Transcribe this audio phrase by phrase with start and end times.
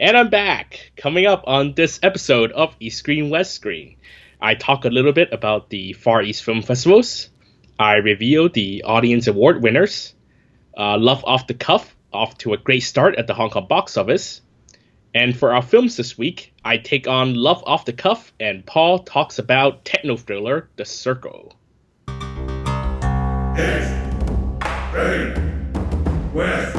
[0.00, 0.92] And I'm back.
[0.96, 3.96] Coming up on this episode of East Screen West Screen,
[4.40, 7.30] I talk a little bit about the Far East Film Festivals.
[7.80, 10.14] I reveal the audience award winners.
[10.76, 13.96] Uh, Love off the cuff, off to a great start at the Hong Kong box
[13.96, 14.40] office.
[15.16, 19.00] And for our films this week, I take on Love off the cuff, and Paul
[19.00, 21.56] talks about techno thriller The Circle.
[23.58, 23.94] East,
[26.32, 26.78] west.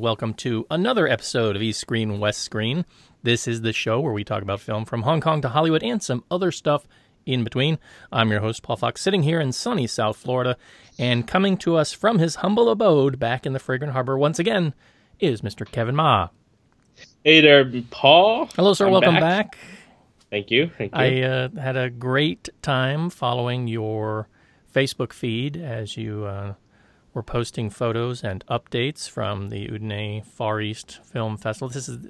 [0.00, 2.86] And welcome to another episode of East Screen West Screen.
[3.22, 6.02] This is the show where we talk about film from Hong Kong to Hollywood and
[6.02, 6.88] some other stuff
[7.26, 7.78] in between.
[8.10, 10.56] I'm your host, Paul Fox, sitting here in sunny South Florida,
[10.98, 14.72] and coming to us from his humble abode back in the Fragrant Harbor once again
[15.18, 15.70] is Mr.
[15.70, 16.30] Kevin Ma.
[17.22, 18.48] Hey there, Paul.
[18.56, 18.86] Hello, sir.
[18.86, 19.58] I'm welcome back.
[20.30, 20.70] Thank you.
[20.78, 20.98] Thank you.
[20.98, 24.28] I uh, had a great time following your
[24.74, 26.54] Facebook feed as you uh,
[27.14, 31.68] were posting photos and updates from the Udine Far East Film Festival.
[31.68, 32.08] This is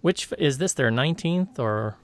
[0.00, 1.96] which is this their nineteenth or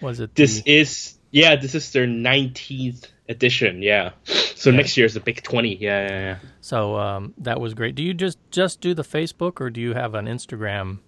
[0.00, 0.34] was it?
[0.34, 3.82] this the, is yeah, this is their 19th edition.
[3.82, 4.10] Yeah.
[4.24, 4.76] So Yeah.
[4.76, 5.76] next year is the big 20.
[5.76, 6.36] Yeah, yeah, yeah.
[6.60, 7.94] so um, that was great.
[7.94, 10.98] Do you just just do the Facebook or do you have an Instagram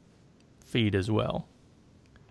[0.65, 1.49] feed as well?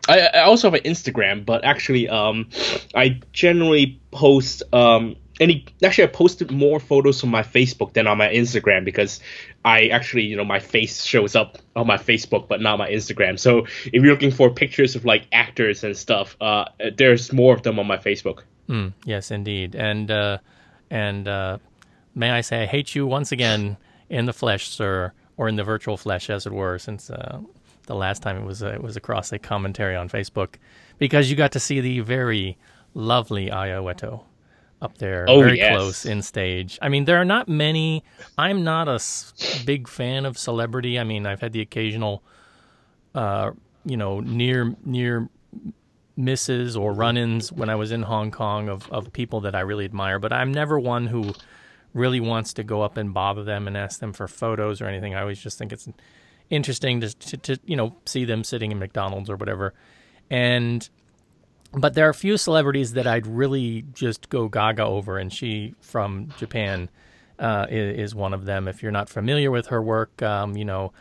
[0.08, 2.50] I, I also have an Instagram, but actually, um,
[2.96, 5.66] I generally post um any.
[5.84, 9.20] Actually, I posted more photos on my Facebook than on my Instagram because
[9.66, 13.38] I actually, you know, my face shows up on my Facebook, but not my Instagram.
[13.38, 16.66] So if you're looking for pictures of like actors and stuff, uh,
[16.96, 18.44] there's more of them on my Facebook.
[18.70, 19.76] Mm, yes, indeed.
[19.76, 20.38] And uh,
[20.90, 21.58] and uh,
[22.16, 23.78] may I say, I hate you once again
[24.10, 27.40] in the flesh, sir, or in the virtual flesh, as it were, since uh,
[27.88, 30.56] the last time it was uh, it was across a commentary on Facebook,
[31.00, 32.58] because you got to see the very
[32.94, 34.24] lovely Aya Ueto
[34.82, 35.76] up there, Oh, very yes.
[35.76, 36.80] close in stage.
[36.82, 38.04] I mean, there are not many.
[38.38, 39.00] I'm not a
[39.66, 40.98] big fan of celebrity.
[41.00, 42.24] I mean, I've had the occasional,
[43.14, 43.52] uh,
[43.86, 45.30] you know, near near
[46.18, 49.86] misses or run-ins when I was in Hong Kong of, of people that I really
[49.86, 51.34] admire, but I'm never one who
[51.94, 55.16] really wants to go up and bother them and ask them for photos or anything.
[55.16, 55.88] I always just think it's
[56.50, 59.74] interesting to, to, to you know see them sitting in McDonald's or whatever.
[60.30, 60.88] And
[61.74, 65.76] but there are a few celebrities that I'd really just go gaga over, and she
[65.80, 66.90] from Japan
[67.40, 68.68] uh, is, is one of them.
[68.68, 70.92] If you're not familiar with her work, um, you know,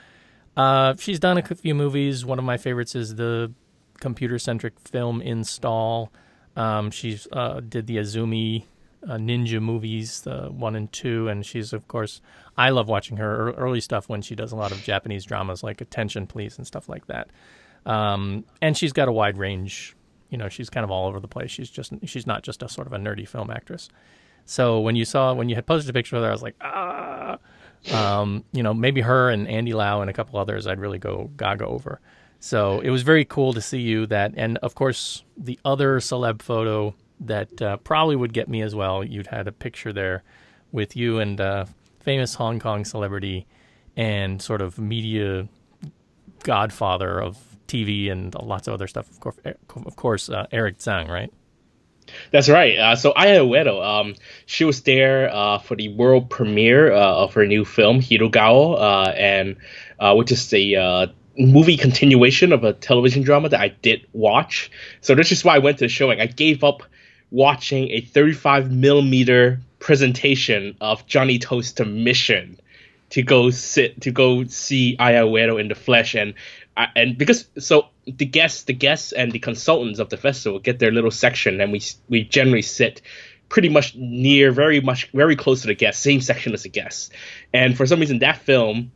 [0.56, 2.24] uh, she's done a few movies.
[2.24, 3.52] One of my favorites is the
[4.00, 6.12] computer-centric film Install.
[6.56, 8.64] Um, she's uh, did the Azumi
[9.08, 12.20] uh, ninja movies, the one and two, and she's of course.
[12.56, 15.80] I love watching her early stuff when she does a lot of Japanese dramas like
[15.80, 17.30] Attention Please and stuff like that.
[17.86, 19.96] Um, and she's got a wide range.
[20.30, 21.50] You know, she's kind of all over the place.
[21.50, 23.88] She's just she's not just a sort of a nerdy film actress.
[24.44, 26.56] So when you saw when you had posted a picture of her, I was like,
[26.60, 27.38] ah,
[27.92, 31.30] um, you know, maybe her and Andy Lau and a couple others, I'd really go
[31.36, 32.00] gaga over.
[32.40, 36.40] So it was very cool to see you that, and of course the other celeb
[36.40, 39.04] photo that uh, probably would get me as well.
[39.04, 40.22] You'd had a picture there
[40.72, 41.66] with you and uh,
[42.00, 43.46] famous Hong Kong celebrity
[43.96, 45.48] and sort of media
[46.42, 49.10] godfather of TV and lots of other stuff.
[49.10, 51.32] Of course, of course, uh, Eric Tsang, right?
[52.32, 52.76] That's right.
[52.76, 54.14] Uh, so Aya Ueto, um,
[54.46, 59.10] she was there uh, for the world premiere uh, of her new film Hirugao, uh,
[59.10, 59.56] and
[59.98, 61.06] uh, which is a uh,
[61.38, 64.70] movie continuation of a television drama that I did watch.
[65.00, 66.20] So this is why I went to the showing.
[66.20, 66.82] I gave up
[67.30, 72.58] watching a 35 millimeter presentation of Johnnie To's to Mission
[73.10, 75.26] to go sit to go see Aya
[75.56, 76.34] in the flesh and
[76.80, 80.78] I- and because so the guests the guests and the consultants of the festival get
[80.78, 83.02] their little section and we we generally sit
[83.50, 87.10] pretty much near very much very close to the guests same section as the guests.
[87.52, 88.92] And for some reason that film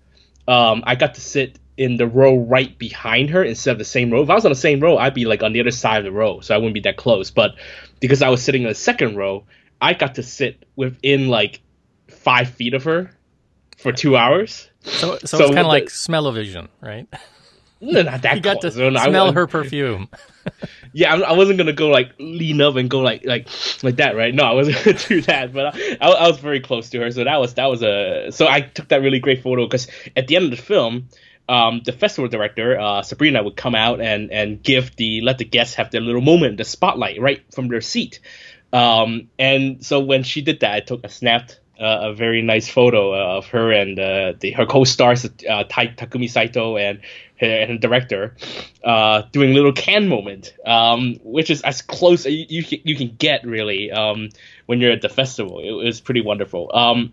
[0.49, 4.11] um I got to sit in the row right behind her instead of the same
[4.13, 4.23] row.
[4.23, 6.05] If I was on the same row I'd be like on the other side of
[6.05, 7.31] the row so I wouldn't be that close.
[7.31, 7.57] But
[8.01, 9.45] because I was sitting in the second row
[9.81, 11.61] I got to sit within like
[12.09, 13.11] five feet of her
[13.77, 14.71] for two hours.
[14.85, 17.07] So, so, So it's kind of like smell-o-vision, right?
[17.81, 18.76] no, not that You got to close.
[18.76, 20.09] No, I smell wa- her perfume.
[20.97, 23.49] Yeah, I, I wasn't gonna go like lean up and go like like
[23.82, 24.32] like that, right?
[24.32, 25.53] No, I wasn't gonna do that.
[25.53, 28.31] But I, I, I was very close to her, so that was that was a.
[28.31, 31.09] So I took that really great photo because at the end of the film,
[31.49, 35.44] um, the festival director uh, Sabrina would come out and and give the let the
[35.44, 38.21] guests have their little moment, the spotlight right from their seat.
[38.73, 42.69] Um, and so when she did that, I took a snapped uh, a very nice
[42.69, 47.00] photo uh, of her and uh, the her co-stars uh, Takumi Saito and
[47.41, 48.37] and her director
[48.85, 52.79] uh, doing a little can moment, um, which is as close as you, you, can,
[52.85, 54.29] you can get really um,
[54.67, 55.61] when you're at the festival.
[55.61, 56.71] It was pretty wonderful.
[56.75, 57.13] Um,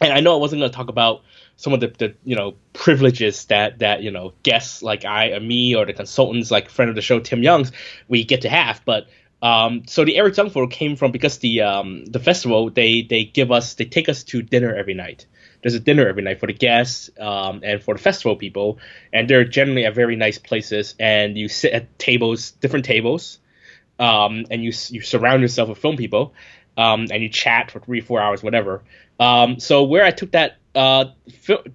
[0.00, 1.22] and I know I wasn't going to talk about
[1.56, 5.40] some of the, the you know privileges that that you know guests like I or
[5.40, 7.70] me or the consultants like friend of the show Tim Youngs
[8.08, 9.06] we get to have, but
[9.42, 13.50] um, so the Eric photo came from because the um, the festival they they give
[13.50, 15.26] us they take us to dinner every night.
[15.62, 18.78] There's a dinner every night for the guests um, and for the festival people,
[19.12, 20.94] and they're generally at very nice places.
[20.98, 23.38] And you sit at tables, different tables,
[23.98, 26.34] um, and you you surround yourself with film people,
[26.76, 28.82] um, and you chat for three four hours, whatever.
[29.20, 31.06] Um, so where I took that uh,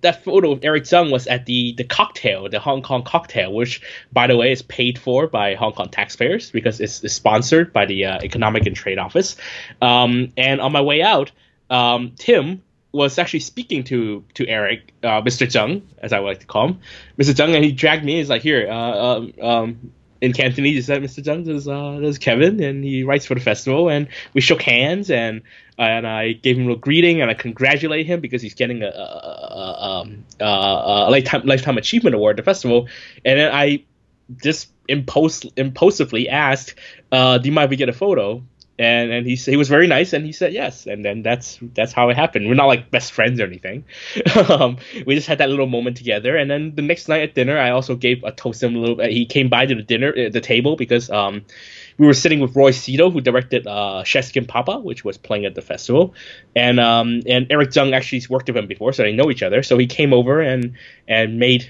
[0.02, 3.82] that photo of Eric Tsang was at the the cocktail, the Hong Kong cocktail, which
[4.12, 7.86] by the way is paid for by Hong Kong taxpayers because it's, it's sponsored by
[7.86, 9.38] the uh, Economic and Trade Office.
[9.82, 11.32] Um, and on my way out,
[11.70, 12.64] um, Tim
[12.98, 15.48] was actually speaking to to Eric, uh, Mr.
[15.48, 16.80] Zheng, as I would like to call him,
[17.18, 17.34] Mr.
[17.34, 18.18] Zheng, and he dragged me.
[18.18, 19.92] He's like, "Here, uh, um, um,
[20.22, 21.24] in Cantonese, he said, Mr.
[21.24, 24.42] Zheng, this is, uh, this is Kevin, and he writes for the festival, and we
[24.42, 25.42] shook hands, and
[25.78, 28.90] and I gave him a greeting, and I congratulate him because he's getting a, a,
[28.90, 32.88] a, um, a, a lifetime lifetime achievement award at the festival,
[33.24, 33.84] and then I
[34.42, 36.76] just impulse, impulsively asked,
[37.12, 38.44] uh, "Do you mind if we get a photo?"
[38.80, 41.94] And and he he was very nice, and he said yes, and then that's that's
[41.94, 42.48] how it happened.
[42.48, 43.86] We're not like best friends or anything.
[44.50, 47.58] um, we just had that little moment together, and then the next night at dinner,
[47.58, 48.96] I also gave a toast him a little.
[48.98, 51.44] bit He came by to the dinner uh, the table because um,
[51.98, 55.56] we were sitting with Roy Szeto, who directed uh, Chefskin Papa, which was playing at
[55.56, 56.14] the festival,
[56.56, 59.64] and um, and Eric Tsang actually worked with him before, so they know each other.
[59.64, 60.74] So he came over and
[61.08, 61.70] and made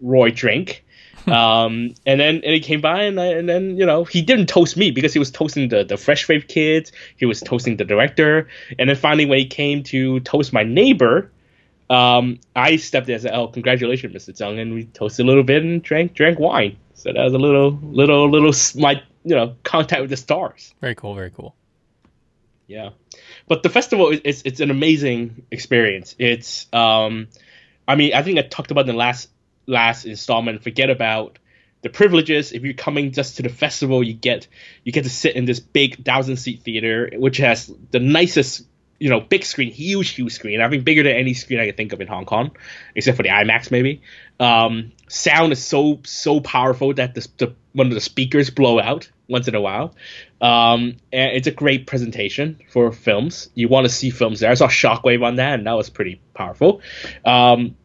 [0.00, 0.84] Roy drink.
[1.26, 4.46] um, and then and he came by and, I, and then you know he didn't
[4.46, 6.92] toast me because he was toasting the the fresh wave kids.
[7.16, 8.48] He was toasting the director,
[8.78, 11.30] and then finally when he came to toast my neighbor,
[11.90, 14.36] um, I stepped in and said, "Oh, congratulations, Mr.
[14.36, 16.76] Zhang," and we toasted a little bit and drank drank wine.
[16.94, 20.74] So that was a little little little my you know contact with the stars.
[20.80, 21.14] Very cool.
[21.14, 21.54] Very cool.
[22.66, 22.90] Yeah,
[23.46, 26.14] but the festival is it's, it's an amazing experience.
[26.18, 27.28] It's um,
[27.86, 29.30] I mean I think I talked about in the last
[29.68, 30.62] last installment.
[30.62, 31.38] Forget about
[31.82, 32.52] the privileges.
[32.52, 34.48] If you're coming just to the festival, you get
[34.84, 38.66] you get to sit in this big thousand seat theater, which has the nicest
[38.98, 40.60] you know big screen, huge huge screen.
[40.60, 42.50] I think bigger than any screen I can think of in Hong Kong,
[42.94, 44.02] except for the IMAX maybe.
[44.40, 49.10] Um, sound is so so powerful that the, the one of the speakers blow out
[49.28, 49.94] once in a while.
[50.40, 53.50] Um, and it's a great presentation for films.
[53.54, 54.50] You want to see films there.
[54.50, 56.80] I saw Shockwave on that, and that was pretty powerful.
[57.24, 57.76] Um,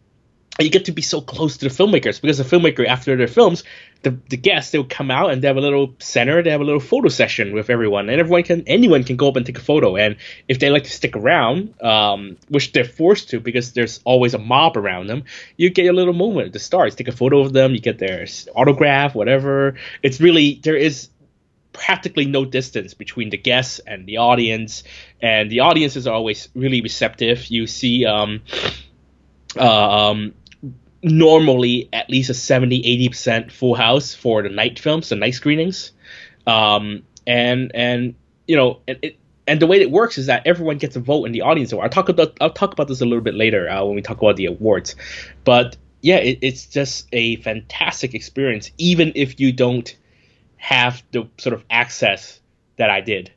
[0.59, 3.63] you get to be so close to the filmmakers because the filmmaker after their films
[4.03, 6.61] the, the guests they will come out and they have a little center they have
[6.61, 9.57] a little photo session with everyone and everyone can anyone can go up and take
[9.57, 10.15] a photo and
[10.47, 14.37] if they like to stick around um, which they're forced to because there's always a
[14.37, 15.23] mob around them
[15.57, 16.95] you get a little moment at the start.
[16.95, 18.25] Take a photo of them you get their
[18.55, 19.75] autograph whatever.
[20.01, 21.09] It's really there is
[21.71, 24.83] practically no distance between the guests and the audience
[25.21, 27.47] and the audiences are always really receptive.
[27.47, 28.41] You see um,
[29.57, 30.33] uh, um,
[31.03, 35.91] normally at least a 70 80% full house for the night films the night screenings.
[36.47, 38.15] Um, and and
[38.47, 39.17] you know and it
[39.47, 41.71] and the way it works is that everyone gets a vote in the audience.
[41.71, 41.85] Award.
[41.85, 44.17] I'll talk about I'll talk about this a little bit later uh, when we talk
[44.17, 44.95] about the awards,
[45.43, 49.95] but yeah, it, it's just a fantastic experience, even if you don't
[50.57, 52.39] have the sort of access
[52.77, 53.31] that I did,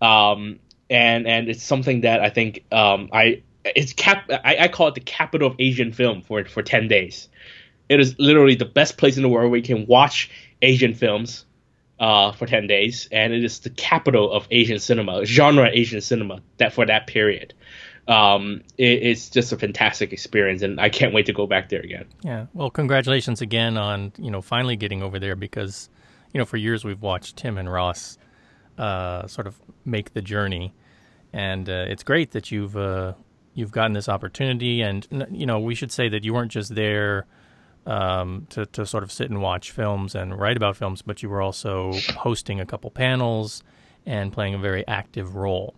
[0.00, 0.58] um,
[0.90, 3.42] and and it's something that I think um, I
[3.74, 7.28] it's cap I, I call it the capital of Asian film for for ten days.
[7.88, 11.46] It is literally the best place in the world where you can watch Asian films
[12.00, 16.40] uh, for 10 days, and it is the capital of Asian cinema, genre Asian cinema,
[16.58, 17.54] that for that period.
[18.06, 21.80] Um, it, it's just a fantastic experience, and I can't wait to go back there
[21.80, 22.06] again.
[22.22, 22.46] Yeah.
[22.54, 25.90] Well, congratulations again on you know finally getting over there because
[26.32, 28.16] you know for years we've watched Tim and Ross
[28.78, 30.72] uh, sort of make the journey,
[31.32, 33.12] and uh, it's great that you've uh,
[33.58, 34.82] you've gotten this opportunity.
[34.82, 37.26] And you know we should say that you weren't just there
[37.86, 41.28] um, to to sort of sit and watch films and write about films, but you
[41.28, 43.62] were also hosting a couple panels
[44.06, 45.74] and playing a very active role.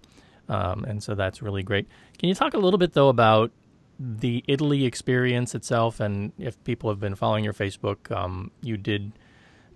[0.49, 1.89] Um, and so that's really great.
[2.19, 3.51] Can you talk a little bit though about
[3.99, 9.13] the Italy experience itself, and if people have been following your Facebook, um, you did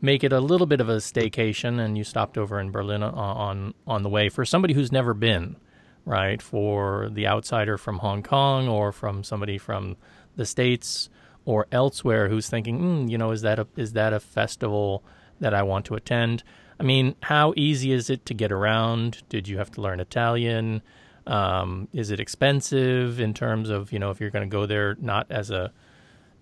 [0.00, 3.14] make it a little bit of a staycation, and you stopped over in Berlin on
[3.14, 4.28] on, on the way.
[4.28, 5.56] For somebody who's never been,
[6.04, 6.40] right?
[6.40, 9.96] For the outsider from Hong Kong or from somebody from
[10.36, 11.08] the states
[11.44, 15.04] or elsewhere who's thinking, mm, you know, is that a is that a festival
[15.40, 16.42] that I want to attend?
[16.78, 19.22] I mean, how easy is it to get around?
[19.28, 20.82] Did you have to learn Italian?
[21.26, 24.96] Um, is it expensive in terms of you know if you're going to go there
[25.00, 25.72] not as a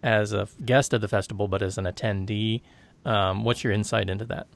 [0.03, 2.63] as a guest of the festival but as an attendee?
[3.05, 4.47] Um, what's your insight into that?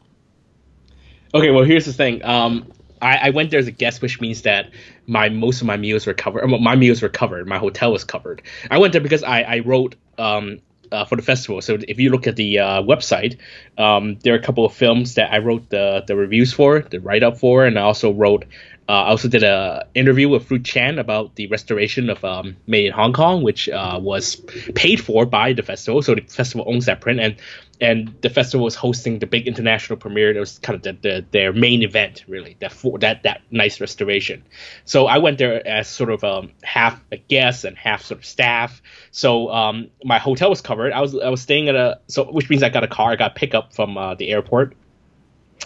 [1.34, 2.25] Okay, well here's the thing.
[2.25, 4.71] Um, I, I, went there as a guest, which means that
[5.07, 6.47] my most of my meals were covered.
[6.47, 7.47] My meals were covered.
[7.47, 8.43] My hotel was covered.
[8.71, 10.61] I went there because I, I wrote um,
[10.93, 11.61] uh, for the festival.
[11.61, 13.38] So if you look at the uh, website,
[13.79, 17.00] um, there are a couple of films that I wrote the the reviews for, the
[17.00, 18.45] write up for, and I also wrote.
[18.88, 22.87] Uh, I also did a interview with Fruit Chan about the restoration of um, Made
[22.87, 24.37] in Hong Kong, which uh, was
[24.76, 26.03] paid for by the festival.
[26.03, 27.35] So the festival owns that print, and
[27.80, 30.35] and the festival was hosting the big international premiere.
[30.35, 33.80] It was kind of the, the, their main event, really, that for that that nice
[33.80, 34.42] restoration.
[34.85, 38.25] So I went there as sort of um, half a guest and half sort of
[38.25, 38.80] staff.
[39.11, 40.92] So um, my hotel was covered.
[40.92, 43.12] I was I was staying at a so which means I got a car.
[43.12, 44.75] I got pickup from uh, the airport.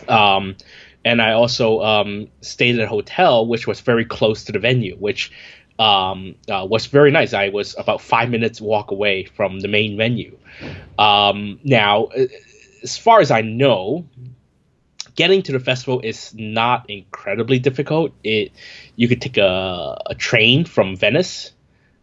[0.08, 0.56] Um,
[1.04, 4.96] and I also um, stayed at a hotel which was very close to the venue,
[4.96, 5.32] which
[5.80, 7.32] um, uh, was very nice.
[7.32, 10.38] I was about five minutes walk away from the main venue.
[10.98, 12.26] Um, now, uh,
[12.82, 14.06] as far as I know,
[15.14, 18.12] getting to the festival is not incredibly difficult.
[18.22, 18.52] It
[18.96, 21.52] you could take a, a train from Venice,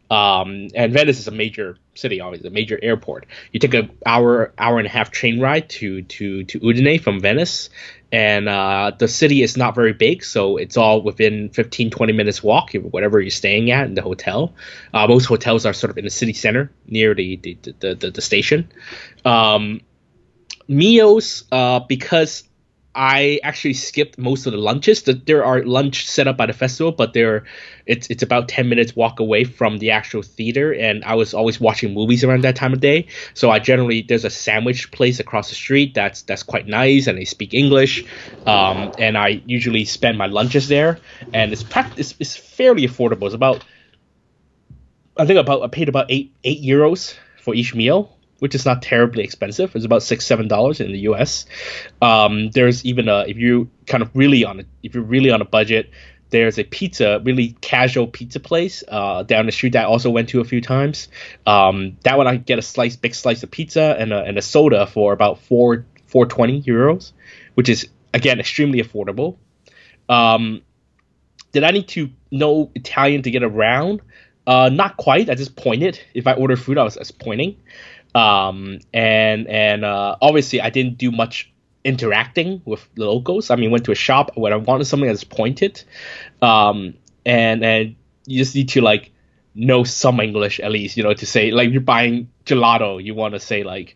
[0.09, 3.25] um, and Venice is a major city, obviously a major airport.
[3.51, 7.19] You take an hour hour and a half train ride to to to Udine from
[7.19, 7.69] Venice,
[8.11, 12.41] and uh, the city is not very big so it's all within 15 20 minutes
[12.41, 14.53] walk whatever you're staying at in the hotel
[14.93, 18.11] uh, most hotels are sort of in the city center near the the, the, the,
[18.11, 18.71] the station
[19.25, 19.81] um,
[20.67, 22.43] meals uh, because
[22.97, 25.03] I actually skipped most of the lunches.
[25.03, 27.45] There are lunch set up by the festival, but there,
[27.85, 31.61] it's it's about ten minutes walk away from the actual theater, and I was always
[31.61, 33.05] watching movies around that time of day.
[33.35, 37.19] So I generally there's a sandwich place across the street that's that's quite nice, and
[37.19, 38.03] they speak English,
[38.47, 40.99] um, and I usually spend my lunches there,
[41.35, 41.63] and it's
[41.97, 43.27] it's, it's fairly affordable.
[43.27, 43.63] It's about
[45.15, 48.81] I think about I paid about eight eight euros for each meal which is not
[48.81, 49.75] terribly expensive.
[49.75, 51.45] It's about six seven dollars in the U.S.
[52.01, 55.41] Um, there's even a if you kind of really on a, if you're really on
[55.41, 55.89] a budget,
[56.29, 60.29] there's a pizza really casual pizza place uh, down the street that I also went
[60.29, 61.07] to a few times.
[61.45, 64.41] Um, that one I get a slice big slice of pizza and a, and a
[64.41, 67.13] soda for about four four twenty euros,
[67.55, 69.37] which is again extremely affordable.
[70.09, 70.61] Um,
[71.51, 74.01] did I need to know Italian to get around?
[74.45, 75.29] Uh, not quite.
[75.29, 75.99] I just pointed.
[76.13, 77.57] If I order food, I was, I was pointing.
[78.17, 83.51] Um, and and uh, obviously, I didn't do much interacting with locals.
[83.51, 85.83] I mean, went to a shop when I wanted something that's pointed,
[86.41, 86.95] um,
[87.25, 87.95] and and
[88.25, 89.11] you just need to like
[89.53, 93.35] know some English at least, you know, to say like you're buying gelato, you want
[93.35, 93.95] to say like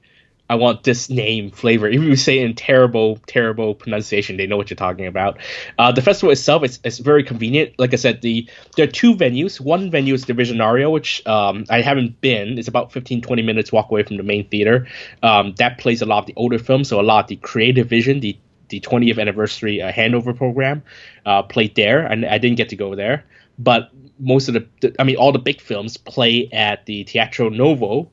[0.52, 1.88] I want this name flavor.
[1.88, 5.38] Even if you say in terrible, terrible pronunciation, they know what you're talking about.
[5.80, 7.74] Uh, the festival itself is, is very convenient.
[7.80, 9.62] Like I said, the there are two venues.
[9.62, 12.60] One venue is the Visionario, which um, I haven't been.
[12.60, 14.88] It's about 15, 20 minutes walk away from the main theater.
[15.24, 17.88] Um, that plays a lot of the older films, so a lot of the Creative
[17.88, 20.84] Vision, the the 20th anniversary uh, handover program,
[21.26, 23.24] uh, played there, and I didn't get to go there.
[23.58, 23.90] But
[24.20, 28.10] most of the, the, I mean, all the big films play at the Teatro Nuovo,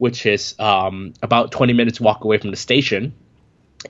[0.00, 3.12] which is um, about 20 minutes walk away from the station.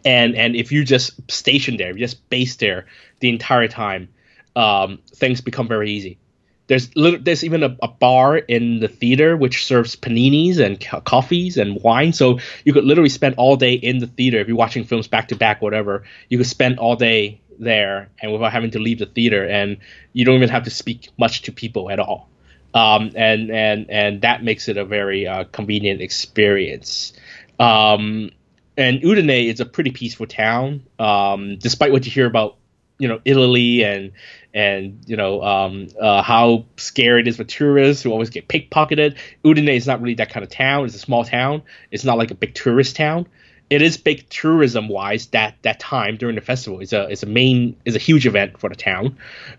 [0.04, 2.86] And and if you just station there, just base there
[3.20, 4.08] the entire time,
[4.56, 6.18] um, things become very easy.
[6.66, 11.56] There's there's even a, a, bar in the theater which serves paninis and co- coffees
[11.56, 12.12] and wine.
[12.12, 15.28] So you could literally spend all day in the theater if you're watching films back
[15.28, 16.02] to back, whatever.
[16.28, 19.76] You could spend all day there and without having to leave the theater, and
[20.12, 22.29] you don't even have to speak much to people at all
[22.74, 27.12] um, and and and that makes it a very uh, convenient experience.
[27.58, 28.30] Um,
[28.76, 32.56] and Udine is a pretty peaceful town, um, despite what you hear about
[32.98, 34.12] you know Italy and
[34.54, 39.16] and you know um, uh, how scary it is for tourists who always get pickpocketed.
[39.44, 40.84] Udine is not really that kind of town.
[40.84, 41.62] It's a small town.
[41.90, 43.26] It's not like a big tourist town.
[43.70, 47.26] It is big tourism wise that that time during the festival is a is a
[47.26, 49.16] main is a huge event for the town,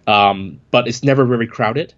[0.08, 1.94] um, but it's never very crowded.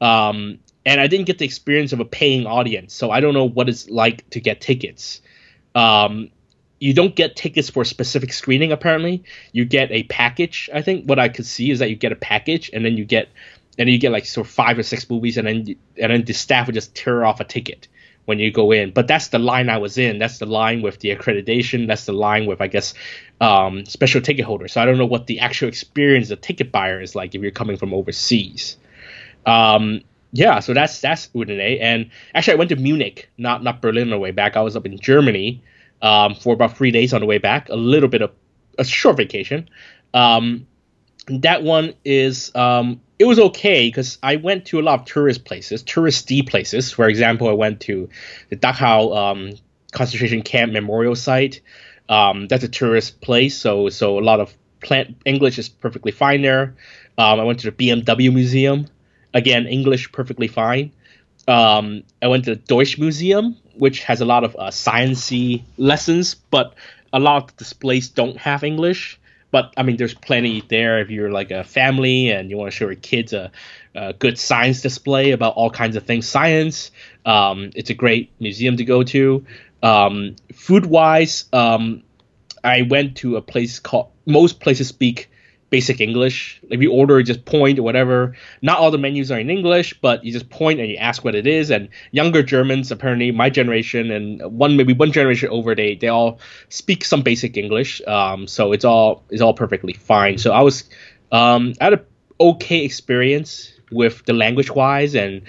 [0.00, 3.48] Um, and I didn't get the experience of a paying audience, so I don't know
[3.48, 5.22] what it's like to get tickets.
[5.74, 6.30] Um,
[6.78, 8.72] you don't get tickets for a specific screening.
[8.72, 10.68] Apparently, you get a package.
[10.72, 13.04] I think what I could see is that you get a package, and then you
[13.04, 13.28] get
[13.78, 16.34] and you get like sort of five or six movies, and then and then the
[16.34, 17.88] staff would just tear off a ticket
[18.26, 18.90] when you go in.
[18.90, 20.18] But that's the line I was in.
[20.18, 21.86] That's the line with the accreditation.
[21.86, 22.94] That's the line with I guess
[23.40, 24.72] um, special ticket holders.
[24.72, 27.50] So I don't know what the actual experience of ticket buyer is like if you're
[27.50, 28.76] coming from overseas.
[29.46, 31.78] Um, yeah, so that's that's Udine.
[31.80, 34.56] And actually, I went to Munich, not not Berlin on the way back.
[34.56, 35.62] I was up in Germany
[36.02, 37.68] um, for about three days on the way back.
[37.68, 38.32] A little bit of
[38.78, 39.68] a short vacation.
[40.12, 40.66] Um,
[41.28, 45.44] that one is um, it was okay because I went to a lot of tourist
[45.44, 46.92] places, touristy places.
[46.92, 48.08] For example, I went to
[48.50, 49.52] the Dachau um,
[49.92, 51.60] concentration camp memorial site.
[52.08, 56.42] Um, that's a tourist place, so so a lot of plant English is perfectly fine
[56.42, 56.74] there.
[57.16, 58.86] Um, I went to the BMW museum.
[59.34, 60.92] Again, English perfectly fine.
[61.46, 66.34] Um, I went to the Deutsch Museum, which has a lot of uh, sciencey lessons,
[66.34, 66.74] but
[67.12, 69.20] a lot of displays don't have English
[69.54, 72.76] but I mean, there's plenty there if you're like a family and you want to
[72.76, 73.52] show your kids a,
[73.94, 76.90] a good science display about all kinds of things science.
[77.24, 79.46] Um, it's a great museum to go to.
[79.80, 82.02] Um, food wise, um,
[82.64, 84.10] I went to a place called.
[84.26, 85.30] Most places speak
[85.74, 86.60] basic English.
[86.70, 88.36] If you order, just point or whatever.
[88.62, 91.34] Not all the menus are in English, but you just point and you ask what
[91.34, 91.68] it is.
[91.68, 96.38] And younger Germans, apparently my generation and one maybe one generation over, they they all
[96.68, 98.00] speak some basic English.
[98.06, 100.38] Um, so it's all it's all perfectly fine.
[100.38, 100.84] So I was
[101.32, 102.02] um, I had a
[102.38, 105.42] okay experience with the language wise and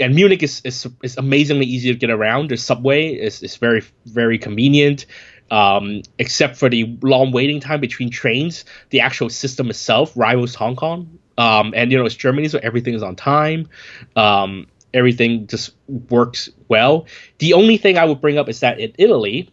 [0.00, 2.50] and Munich is, is, is amazingly easy to get around.
[2.50, 5.04] The subway is, is very very convenient
[5.50, 10.76] um, except for the long waiting time between trains, the actual system itself rivals Hong
[10.76, 11.18] Kong.
[11.38, 13.68] Um, and you know, it's Germany, so everything is on time.
[14.16, 15.74] Um, everything just
[16.10, 17.06] works well.
[17.38, 19.50] The only thing I would bring up is that in Italy,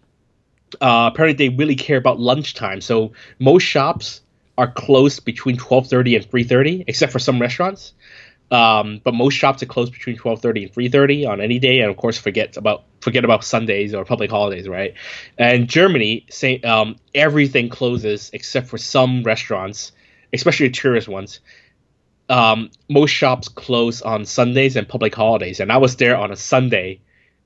[0.82, 2.82] uh, apparently they really care about lunchtime.
[2.82, 4.22] So most shops
[4.58, 7.94] are closed between 12:30 and 3:30, except for some restaurants.
[8.54, 11.98] Um, but most shops are closed between 12:30 and 3:30 on any day, and of
[11.98, 14.94] course, forget about forget about Sundays or public holidays, right?
[15.40, 19.92] And Germany, say, um, everything closes except for some restaurants,
[20.32, 21.40] especially tourist ones.
[22.30, 26.36] Um, most shops close on Sundays and public holidays, and I was there on a
[26.36, 27.00] Sunday,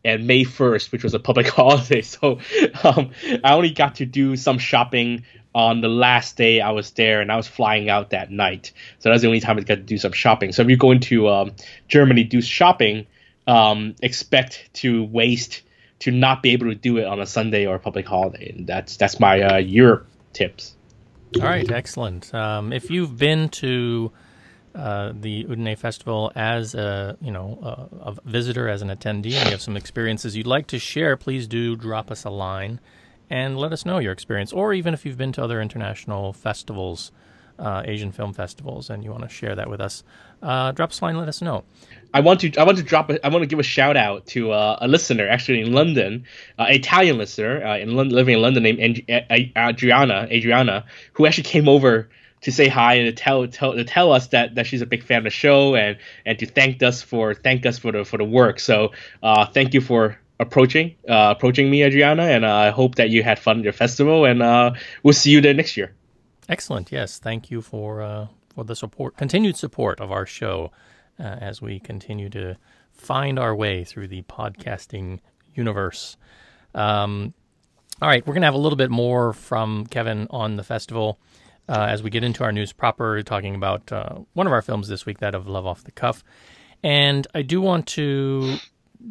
[0.07, 2.01] and May 1st, which was a public holiday.
[2.01, 2.39] So
[2.83, 3.11] um,
[3.43, 7.31] I only got to do some shopping on the last day I was there, and
[7.31, 8.71] I was flying out that night.
[8.99, 10.53] So that's the only time I got to do some shopping.
[10.53, 11.51] So if you go into um,
[11.87, 13.07] Germany do shopping,
[13.47, 15.63] um, expect to waste
[15.99, 18.67] to not be able to do it on a Sunday or a public holiday, and
[18.67, 20.75] that's that's my uh, Europe tips.
[21.35, 22.33] All right, excellent.
[22.33, 24.11] Um, if you've been to
[24.77, 29.45] uh, the Udine Festival as a you know a, a, visitor, as an attendee, and
[29.45, 32.79] you have some experiences you'd like to share, please do drop us a line
[33.27, 34.53] and let us know your experience.
[34.53, 37.11] Or even if you've been to other international festivals,
[37.57, 40.03] uh, Asian film festivals, and you want to share that with us,
[40.43, 41.17] uh, drop us a line.
[41.17, 41.63] Let us know.
[42.13, 44.27] I want to I want to drop a, I want to give a shout out
[44.27, 46.23] to uh, a listener actually in London,
[46.59, 51.67] uh, Italian listener uh, in London, living in London named Adriana Adriana, who actually came
[51.67, 52.09] over
[52.47, 55.03] to say hi and to tell, tell to tell us that, that she's a big
[55.03, 58.17] fan of the show and and to thank us for thank us for the for
[58.17, 58.61] the work.
[58.61, 63.09] So uh, thank you for approaching uh, approaching me, Adriana, and uh, I hope that
[63.09, 64.71] you had fun at your festival, and uh,
[65.03, 65.93] we'll see you there next year.
[66.47, 66.89] Excellent.
[66.89, 70.71] Yes, thank you for uh, for the support, continued support of our show
[71.19, 72.55] as we continue to
[72.93, 75.19] find our way through the podcasting
[75.53, 76.15] universe.
[76.73, 77.33] Um,
[78.01, 81.19] all right, we're going to have a little bit more from Kevin on the festival
[81.69, 83.91] uh, as we get into our news proper, talking about
[84.33, 86.23] one of our films this week, that of Love Off the Cuff.
[86.83, 88.57] And I do want to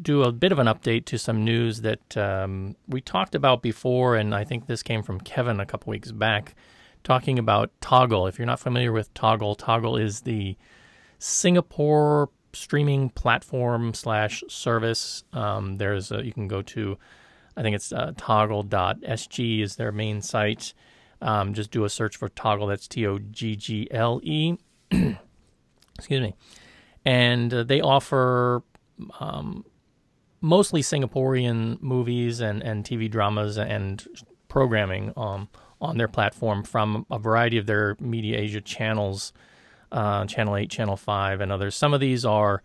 [0.02, 4.16] do a bit of an update to some news that um, we talked about before,
[4.16, 6.54] and I think this came from Kevin a couple weeks back,
[7.04, 8.26] talking about Toggle.
[8.26, 10.56] If you're not familiar with Toggle, Toggle is the
[11.18, 15.24] Singapore streaming platform slash service.
[15.32, 16.98] Um, there's a, you can go to,
[17.56, 20.74] I think it's uh, toggle.sg is their main site.
[21.22, 22.66] Um, just do a search for Toggle.
[22.66, 24.56] That's T O G G L E.
[24.90, 26.34] Excuse me.
[27.04, 28.62] And uh, they offer
[29.20, 29.64] um,
[30.40, 34.06] mostly Singaporean movies and, and TV dramas and
[34.48, 35.48] programming um,
[35.80, 39.32] on their platform from a variety of their Media Asia channels,
[39.92, 41.74] uh, Channel 8, Channel 5, and others.
[41.74, 42.62] Some of these are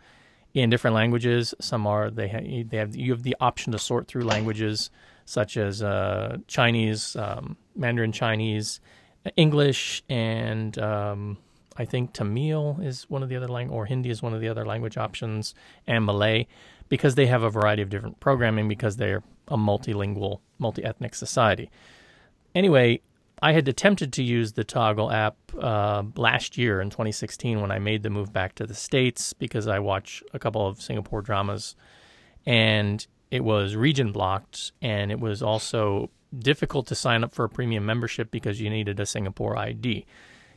[0.53, 1.53] in different languages.
[1.59, 4.89] Some are they ha- they have you have the option to sort through languages
[5.31, 8.81] such as uh, Chinese, um, Mandarin Chinese,
[9.37, 11.37] English, and um,
[11.77, 14.49] I think Tamil is one of the other language, or Hindi is one of the
[14.49, 15.55] other language options,
[15.87, 16.47] and Malay
[16.89, 21.71] because they have a variety of different programming because they're a multilingual, multi ethnic society.
[22.53, 22.99] Anyway,
[23.41, 27.79] I had attempted to use the Toggle app uh, last year in 2016 when I
[27.79, 31.77] made the move back to the States because I watch a couple of Singapore dramas
[32.45, 37.49] and it was region blocked and it was also difficult to sign up for a
[37.49, 40.05] premium membership because you needed a Singapore ID.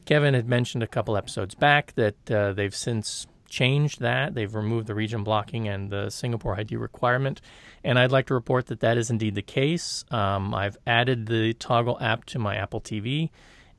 [0.05, 4.35] Kevin had mentioned a couple episodes back that uh, they've since changed that.
[4.35, 7.41] They've removed the region blocking and the Singapore ID requirement.
[7.85, 10.05] And I'd like to report that that is indeed the case.
[10.11, 13.31] Um, I've added the Toggle app to my Apple TV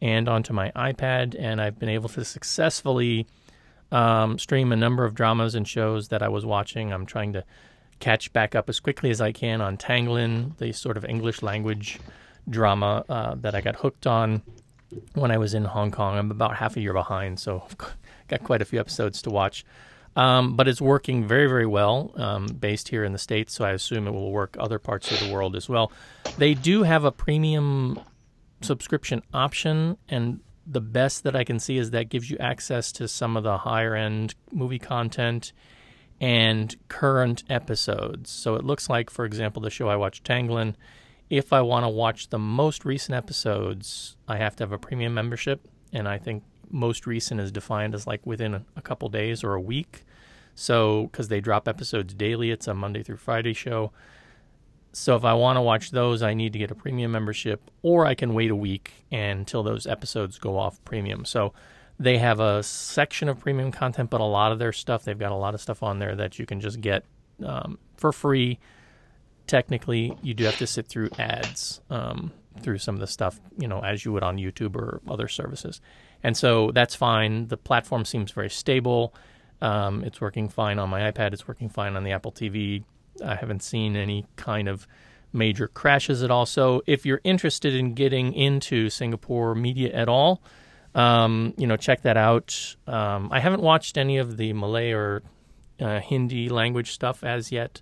[0.02, 3.28] and onto my iPad, and I've been able to successfully
[3.92, 6.92] um, stream a number of dramas and shows that I was watching.
[6.92, 7.44] I'm trying to
[8.00, 12.00] catch back up as quickly as I can on Tanglin, the sort of English language
[12.50, 14.42] drama uh, that I got hooked on
[15.14, 16.18] when I was in Hong Kong.
[16.18, 17.78] I'm about half a year behind, so I've
[18.28, 19.66] got quite a few episodes to watch.
[20.16, 23.72] Um, but it's working very, very well, um, based here in the States, so I
[23.72, 25.92] assume it will work other parts of the world as well.
[26.38, 28.00] They do have a premium
[28.62, 33.10] subscription option, and the best that I can see is that gives you access to
[33.10, 35.52] some of the higher end movie content
[36.22, 38.32] and current episodes.
[38.32, 40.76] So it looks like, for example, the show I watch, Tanglin,
[41.30, 45.14] if I want to watch the most recent episodes, I have to have a premium
[45.14, 45.68] membership.
[45.92, 49.62] And I think most recent is defined as like within a, couple days or a
[49.62, 50.04] week.
[50.56, 53.92] So, because they drop episodes daily, it's a Monday through Friday show.
[54.94, 58.06] So, if I want to watch those, I need to get a premium membership, or
[58.06, 61.26] I can wait a week until those episodes go off premium.
[61.26, 61.54] So,
[62.00, 65.32] they have a section of premium content, but a lot of their stuff, they've got
[65.32, 67.06] a lot of stuff on there that you can just get
[67.44, 68.60] um, for free.
[69.48, 72.32] Technically, you do have to sit through ads um,
[72.62, 75.82] through some of the stuff, you know, as you would on YouTube or other services.
[76.24, 77.48] And so that's fine.
[77.48, 79.14] The platform seems very stable.
[79.62, 81.34] Um, it's working fine on my iPad.
[81.34, 82.84] It's working fine on the Apple TV.
[83.24, 84.88] I haven't seen any kind of
[85.32, 86.46] major crashes at all.
[86.46, 90.42] So if you're interested in getting into Singapore media at all,
[90.96, 92.76] um, you know, check that out.
[92.88, 95.22] Um, I haven't watched any of the Malay or
[95.80, 97.82] uh, Hindi language stuff as yet,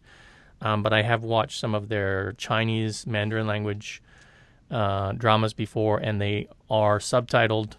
[0.62, 4.02] um, but I have watched some of their Chinese Mandarin language
[4.72, 7.74] uh, dramas before, and they are subtitled.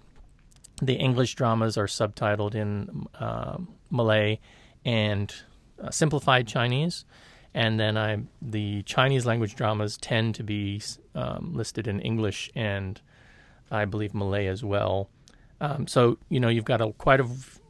[0.81, 3.59] The English dramas are subtitled in uh,
[3.91, 4.39] Malay
[4.85, 5.35] and
[5.83, 7.05] uh, simplified Chinese,
[7.53, 10.81] and then I the Chinese language dramas tend to be
[11.17, 13.01] um, listed in English and
[13.71, 15.09] I believe Malay as well.
[15.65, 17.29] Um, so you know you've got a quite a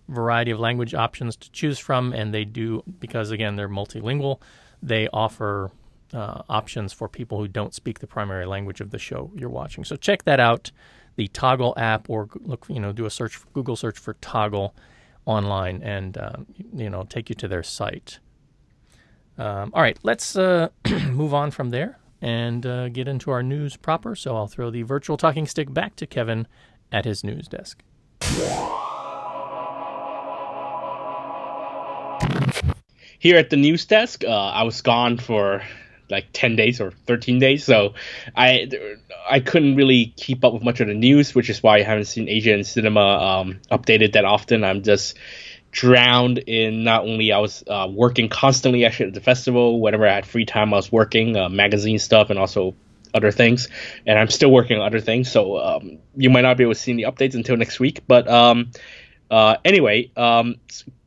[0.09, 4.41] variety of language options to choose from, and they do because again they're multilingual.
[4.83, 5.71] They offer
[6.13, 9.85] uh, options for people who don't speak the primary language of the show you're watching.
[9.85, 10.71] So check that out,
[11.17, 14.75] the Toggle app, or look you know do a search Google search for Toggle
[15.25, 18.19] online, and um, you know take you to their site.
[19.39, 20.69] Um, all right, let's uh,
[21.11, 24.15] move on from there and uh, get into our news proper.
[24.17, 26.47] So I'll throw the virtual talking stick back to Kevin
[26.95, 27.83] at his news desk.
[33.19, 35.63] Here at the news desk, uh, I was gone for
[36.11, 37.95] like 10 days or 13 days so
[38.37, 38.69] i
[39.31, 42.05] i couldn't really keep up with much of the news which is why i haven't
[42.05, 45.17] seen asian cinema um, updated that often i'm just
[45.73, 50.13] drowned in not only i was uh, working constantly actually at the festival whenever i
[50.13, 52.75] had free time i was working uh, magazine stuff and also
[53.15, 53.69] other things,
[54.07, 55.31] and I'm still working on other things.
[55.31, 58.01] So um, you might not be able to see the updates until next week.
[58.07, 58.73] But um,
[59.31, 60.57] uh, anyway, um,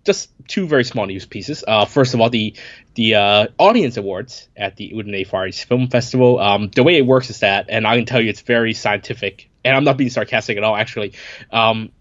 [0.05, 1.63] just two very small news pieces.
[1.67, 2.55] Uh, first of all, the
[2.95, 6.39] the uh, audience awards at the Udine Far East Film Festival.
[6.39, 9.49] Um, the way it works is that, and I can tell you, it's very scientific,
[9.63, 10.75] and I'm not being sarcastic at all.
[10.75, 11.13] Actually,
[11.51, 11.91] um,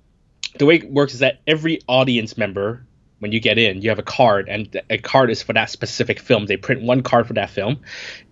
[0.59, 2.86] the way it works is that every audience member
[3.19, 6.21] when you get in, you have a card, and a card is for that specific
[6.21, 6.47] film.
[6.47, 7.81] They print one card for that film,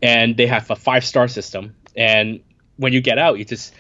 [0.03, 1.75] and they have a five star system.
[1.97, 2.41] And
[2.77, 3.75] when you get out, you just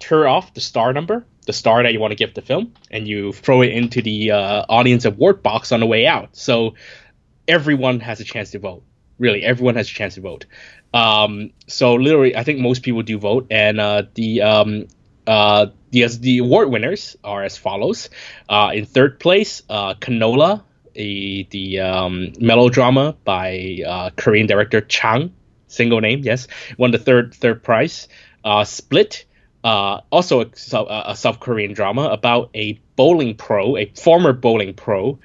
[0.00, 3.06] turn off the star number, the star that you want to give the film, and
[3.06, 6.36] you throw it into the uh, audience award box on the way out.
[6.36, 6.74] So
[7.46, 8.82] everyone has a chance to vote.
[9.18, 10.46] Really, everyone has a chance to vote.
[10.94, 14.86] Um, so literally, I think most people do vote, and uh, the um,
[15.28, 18.08] uh, the, the award winners are as follows.
[18.48, 20.62] Uh, in third place, uh, Canola,
[20.94, 25.34] a, the um, melodrama by uh, Korean director Chang,
[25.66, 28.08] single name, yes, won the third third prize.
[28.42, 29.26] Uh, Split,
[29.62, 30.46] uh, also a,
[31.08, 35.18] a, South Korean drama about a bowling pro, a former bowling pro,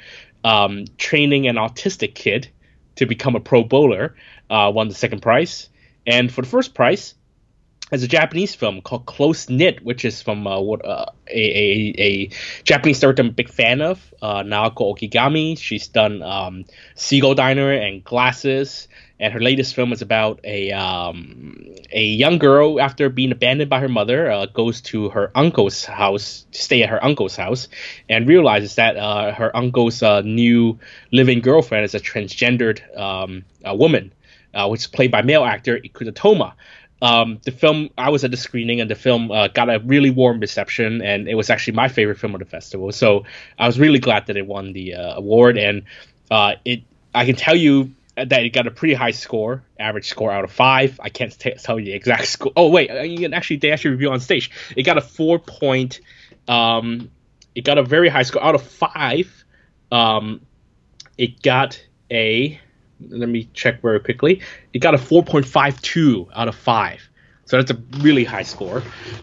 [0.44, 2.50] um, training an autistic kid
[2.96, 4.16] to become a pro bowler,
[4.50, 5.70] won the second prize.
[6.06, 7.16] And for the first prize,
[7.89, 12.02] there's a Japanese film called Close Knit, which is from uh, what uh, a, a,
[12.02, 12.30] a
[12.63, 15.58] Japanese director I'm a big fan of, uh, Naoko Ogigami.
[15.58, 16.65] She's done um,
[16.96, 18.88] Seagull Diner and Glasses,
[19.19, 23.80] and her latest film is about a um, a young girl after being abandoned by
[23.80, 27.67] her mother uh, goes to her uncle's house to stay at her uncle's house,
[28.10, 30.80] and realizes that uh, her uncle's uh, new
[31.12, 34.12] living girlfriend is a transgendered um, woman,
[34.54, 36.56] uh, which is played by male actor Ikuta Toma.
[37.04, 40.10] Um, the film I was at the screening and the film uh, got a really
[40.10, 42.94] warm reception and it was actually my favorite film of the festival.
[42.94, 43.26] So
[43.60, 45.84] I was really glad that it won the uh, award and
[46.32, 50.32] uh, it I can tell you that it got a pretty high score, average score
[50.32, 50.98] out of five.
[51.04, 52.54] I can't t- tell you the exact score.
[52.56, 54.50] Oh wait, you can actually they actually review on stage.
[54.78, 56.00] It got a four point.
[56.48, 57.12] Um,
[57.54, 59.44] it got a very high score out of five.
[59.92, 60.39] Um,
[61.18, 62.62] it got a
[63.10, 64.41] let me check very quickly.
[64.73, 67.10] It got a 4.52 out of 5.
[67.45, 68.82] So that's a really high score.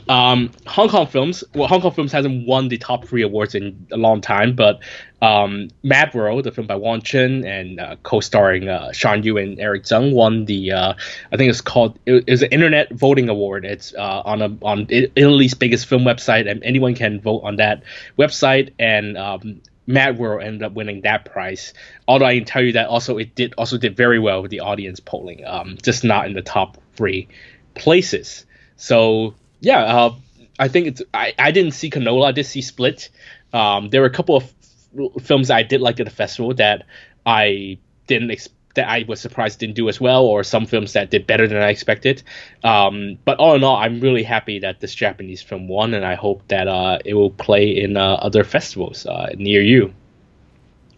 [0.08, 3.86] Um, Hong Kong films, well, Hong Kong films hasn't won the top three awards in
[3.90, 4.80] a long time, but
[5.22, 9.58] um, Mad World, the film by Wong Chun and uh, co-starring uh, Shawn Yue and
[9.58, 10.94] Eric Tsang, won the uh,
[11.32, 13.64] I think it's called it, it's an Internet Voting Award.
[13.64, 17.82] It's uh, on a on Italy's biggest film website, and anyone can vote on that
[18.18, 18.72] website.
[18.78, 21.74] And um, Mad World ended up winning that prize.
[22.06, 24.60] Although I can tell you that also it did also did very well with the
[24.60, 27.28] audience polling, um, just not in the top three
[27.74, 28.46] places.
[28.76, 30.14] So yeah, uh,
[30.58, 33.10] I think it's I, I didn't see Canola, I did see Split.
[33.52, 34.52] Um, there were a couple of
[35.22, 36.86] films I did like at the festival that
[37.26, 41.10] I didn't expect that I was surprised didn't do as well, or some films that
[41.10, 42.22] did better than I expected.
[42.62, 46.14] Um, but all in all, I'm really happy that this Japanese film won, and I
[46.14, 49.94] hope that uh, it will play in uh, other festivals uh, near you.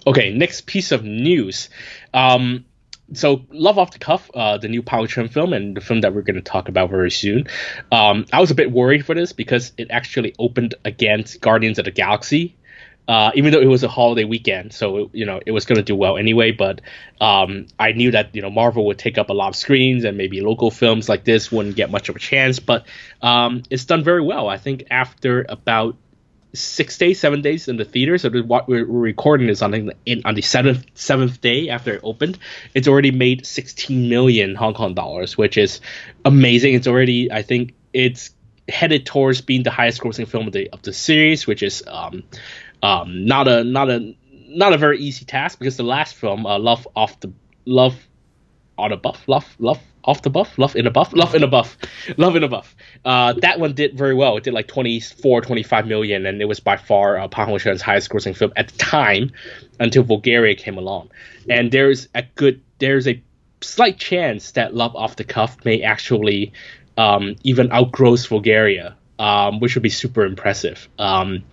[0.06, 1.70] Okay, next piece of news.
[2.12, 2.64] Um,
[3.14, 6.14] so, Love Off the Cuff, uh, the new Pang Chen film, and the film that
[6.14, 7.46] we're going to talk about very soon.
[7.90, 11.84] Um, I was a bit worried for this because it actually opened against Guardians of
[11.84, 12.56] the Galaxy
[13.12, 15.82] uh, even though it was a holiday weekend, so you know it was going to
[15.82, 16.50] do well anyway.
[16.50, 16.80] But
[17.20, 20.16] um, I knew that you know Marvel would take up a lot of screens, and
[20.16, 22.58] maybe local films like this wouldn't get much of a chance.
[22.58, 22.86] But
[23.20, 24.48] um, it's done very well.
[24.48, 25.94] I think after about
[26.54, 28.16] six days, seven days in the theater.
[28.16, 32.38] So what we're, recording is on the, on the seventh seventh day after it opened.
[32.74, 35.82] It's already made 16 million Hong Kong dollars, which is
[36.24, 36.72] amazing.
[36.72, 38.30] It's already I think it's
[38.68, 42.22] headed towards being the highest grossing film of the of the series, which is um,
[42.82, 44.14] um, not a not a
[44.48, 47.32] not a very easy task because the last film, uh, Love off the
[47.64, 47.96] Love
[48.78, 51.46] on a buff, Love Love off the buff, Love in a buff, Love in a
[51.46, 51.76] buff,
[52.16, 52.74] Love in a buff.
[53.04, 54.36] Uh, that one did very well.
[54.36, 58.10] It did like 24, 25 million, and it was by far uh, Pang Chen's highest
[58.10, 59.30] grossing film at the time
[59.78, 61.10] until Vulgaria came along.
[61.48, 63.22] And there's a good, there's a
[63.60, 66.52] slight chance that Love Off the Cuff may actually
[66.98, 70.88] um, even outgross Vulgaria, um, which would be super impressive.
[70.98, 71.44] Um,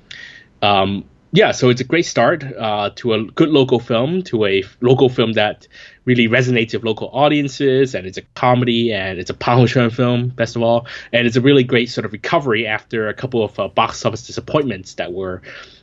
[0.61, 4.63] um yeah, so it's a great start uh, to a good local film, to a
[4.81, 5.67] local film that
[6.05, 10.29] really resonates with local audiences, and it's a comedy, and it's a Pang Chen film,
[10.29, 13.59] best of all, and it's a really great sort of recovery after a couple of
[13.59, 15.41] uh, box office disappointments that were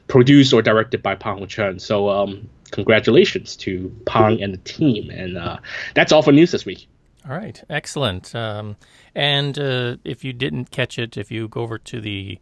[0.08, 1.78] produced or directed by Pang Chen.
[1.78, 5.58] So, um, congratulations to Pang and the team, and uh,
[5.94, 6.88] that's all for news this week.
[7.28, 8.34] All right, excellent.
[8.34, 8.76] Um,
[9.14, 12.38] and uh, if you didn't catch it, if you go over to the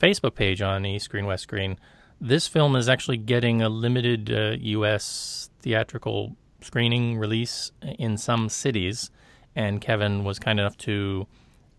[0.00, 1.78] Facebook page on East Screen West Screen
[2.20, 5.50] this film is actually getting a limited uh, U.S.
[5.60, 9.10] theatrical screening release in some cities,
[9.54, 11.26] and Kevin was kind enough to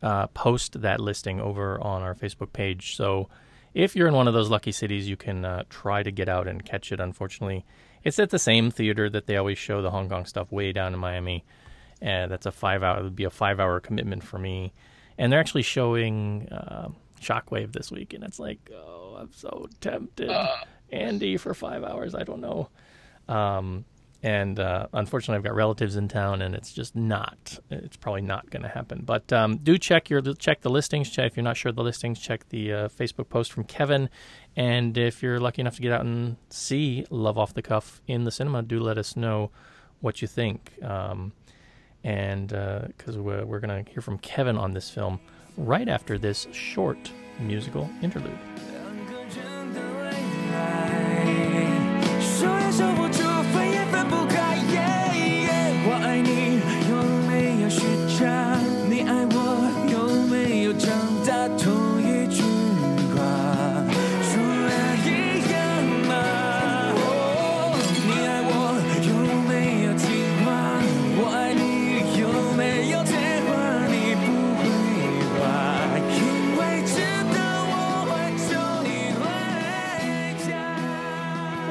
[0.01, 2.95] uh, post that listing over on our Facebook page.
[2.95, 3.29] So
[3.73, 6.47] if you're in one of those lucky cities, you can uh, try to get out
[6.47, 6.99] and catch it.
[6.99, 7.65] Unfortunately,
[8.03, 10.93] it's at the same theater that they always show the Hong Kong stuff way down
[10.93, 11.43] in Miami.
[12.01, 14.73] And that's a five hour, it would be a five hour commitment for me.
[15.17, 16.89] And they're actually showing uh,
[17.21, 20.29] Shockwave this week, and it's like, oh, I'm so tempted.
[20.29, 20.55] Uh.
[20.91, 22.69] Andy for five hours, I don't know.
[23.27, 23.85] Um,
[24.21, 27.57] and uh, unfortunately, I've got relatives in town, and it's just not.
[27.69, 29.03] It's probably not going to happen.
[29.05, 31.09] But um, do check your check the listings.
[31.09, 32.19] Check if you're not sure the listings.
[32.19, 34.09] Check the uh, Facebook post from Kevin,
[34.57, 38.25] and if you're lucky enough to get out and see Love Off the Cuff in
[38.25, 39.51] the cinema, do let us know
[40.01, 40.73] what you think.
[40.83, 41.31] Um,
[42.03, 45.19] and because uh, we're, we're going to hear from Kevin on this film
[45.59, 48.37] right after this short musical interlude.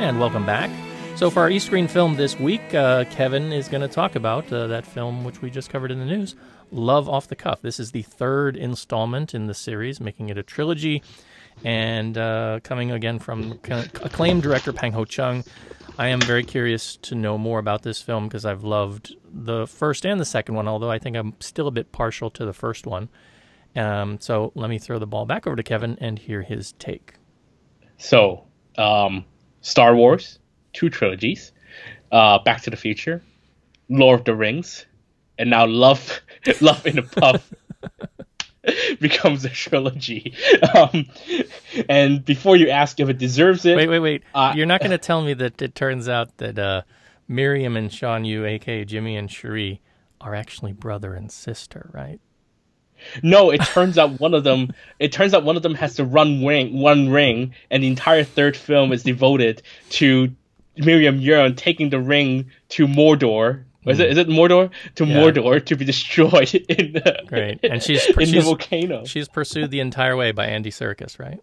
[0.09, 0.71] And welcome back.
[1.17, 4.51] So, for our East Screen film this week, uh, Kevin is going to talk about
[4.51, 6.35] uh, that film which we just covered in the news,
[6.71, 7.61] Love Off the Cuff.
[7.61, 11.03] This is the third installment in the series, making it a trilogy,
[11.63, 15.47] and uh, coming again from acclaimed director Pang Ho-cheung.
[15.99, 20.07] I am very curious to know more about this film because I've loved the first
[20.07, 22.87] and the second one, although I think I'm still a bit partial to the first
[22.87, 23.11] one.
[23.77, 27.13] Um, so let me throw the ball back over to Kevin and hear his take.
[27.99, 28.47] So,
[28.79, 29.27] um,
[29.69, 30.39] Star Wars,
[30.73, 31.53] two trilogies,
[32.11, 33.23] uh, Back to the Future,
[33.91, 34.87] Lord of the Rings,
[35.39, 36.21] and now Love,
[36.63, 37.53] Love in a Puff
[39.01, 40.35] becomes a trilogy.
[40.75, 41.07] Um,
[41.89, 44.91] and before you ask if it deserves it, wait, wait, wait, uh, you're not going
[44.91, 46.83] to tell me that it turns out that uh,
[47.27, 49.81] Miriam and Shawn Yue, aka Jimmy and Cherie,
[50.21, 52.21] are actually brother and sister, right?
[53.23, 54.73] No, it turns out one of them.
[54.99, 58.25] It turns out one of them has to run ring, one ring, and the entire
[58.25, 60.35] third film is devoted to
[60.77, 63.65] Miriam Yeung taking the ring to Mordor.
[63.87, 63.93] Mm.
[63.93, 65.17] Is it is it Mordor to yeah.
[65.17, 67.61] Mordor to be destroyed in the great?
[67.63, 69.05] And she's in she's, the volcano.
[69.05, 71.41] She's pursued the entire way by Andy Serkis, right?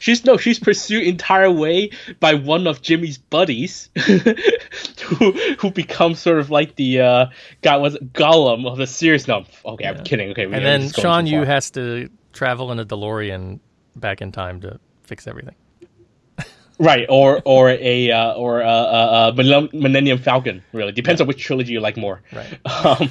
[0.00, 6.38] She's no, she's pursued entire way by one of Jimmy's buddies, who who becomes sort
[6.38, 7.26] of like the uh,
[7.60, 9.28] guy was Gollum of the series.
[9.28, 9.90] No, okay, yeah.
[9.90, 10.30] I'm kidding.
[10.30, 13.60] Okay, and then Shawn Yue has to travel in a DeLorean
[13.94, 15.54] back in time to fix everything.
[16.78, 20.62] Right, or or a uh, or a, a, a, Millennium Falcon.
[20.72, 21.24] Really depends yeah.
[21.24, 22.22] on which trilogy you like more.
[22.32, 22.58] Right.
[22.64, 23.10] Um,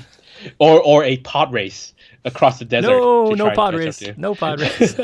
[0.57, 1.93] or or a pod race
[2.25, 2.87] across the desert.
[2.87, 4.01] No, no pod race.
[4.17, 4.99] No pod race.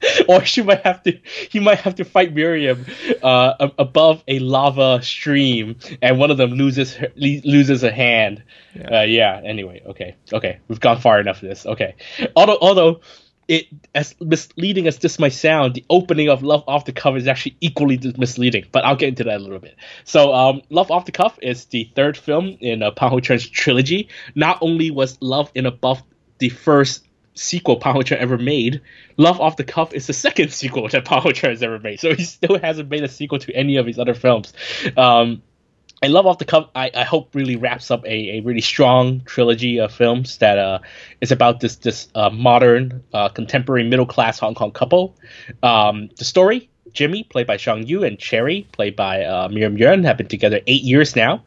[0.28, 1.18] or she might have to
[1.50, 2.84] he might have to fight Miriam
[3.22, 8.42] uh, above a lava stream, and one of them loses her, loses a hand.
[8.74, 9.00] Yeah.
[9.00, 9.40] Uh, yeah.
[9.44, 11.66] Anyway, okay, okay, we've gone far enough of this.
[11.66, 11.94] Okay,
[12.34, 13.00] although although
[13.48, 17.28] it as misleading as this might sound, the opening of Love Off the Cuff is
[17.28, 18.66] actually equally misleading.
[18.72, 19.76] But I'll get into that a little bit.
[20.04, 24.08] So, um, Love Off the Cuff is the third film in uh, Pang Ho-cheung's trilogy.
[24.34, 26.02] Not only was Love in Above
[26.38, 27.06] the first
[27.36, 28.80] sequel Ho-cheung ever made.
[29.16, 32.00] Love Off the Cuff is the second sequel that Ho-cheung has ever made.
[32.00, 34.52] So he still hasn't made a sequel to any of his other films.
[34.96, 35.42] Um,
[36.02, 39.22] and Love Off the Cuff, I, I hope really wraps up a, a really strong
[39.22, 40.80] trilogy of films that uh,
[41.20, 45.16] is about this this uh, modern, uh, contemporary middle class Hong Kong couple.
[45.62, 50.04] Um, the story Jimmy, played by Shawn Yue, and Cherry, played by uh, Miriam Yeung,
[50.04, 51.44] have been together eight years now.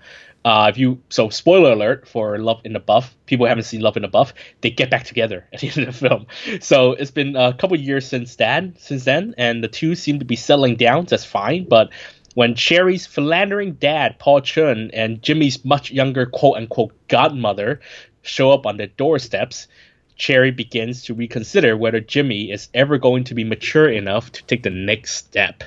[0.50, 3.98] Uh, if you so spoiler alert for Love in the Buff, people haven't seen Love
[3.98, 6.26] in the Buff, they get back together at the end of the film.
[6.60, 10.26] So it's been a couple years since then, since then, and the two seem to
[10.26, 11.68] be settling down just fine.
[11.70, 11.92] But
[12.34, 17.80] when Cherry's philandering dad, Paul Chun, and Jimmy's much younger quote unquote godmother
[18.24, 19.68] show up on their doorsteps,
[20.16, 24.64] Cherry begins to reconsider whether Jimmy is ever going to be mature enough to take
[24.64, 25.64] the next step.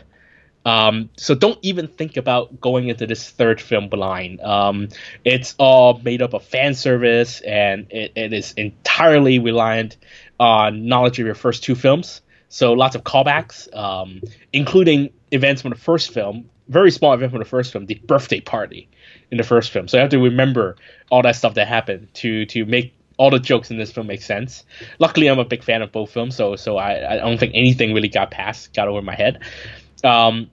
[0.64, 4.40] Um, so don't even think about going into this third film blind.
[4.40, 4.88] Um,
[5.24, 9.96] it's all made up of fan service and it, it is entirely reliant
[10.38, 12.20] on knowledge of your first two films.
[12.48, 14.20] So lots of callbacks, um,
[14.52, 18.40] including events from the first film, very small event from the first film, the birthday
[18.40, 18.88] party
[19.30, 19.88] in the first film.
[19.88, 20.76] So you have to remember
[21.10, 24.22] all that stuff that happened to to make all the jokes in this film make
[24.22, 24.64] sense.
[24.98, 27.94] Luckily, I'm a big fan of both films, so so I, I don't think anything
[27.94, 29.40] really got past got over my head.
[30.04, 30.50] Um,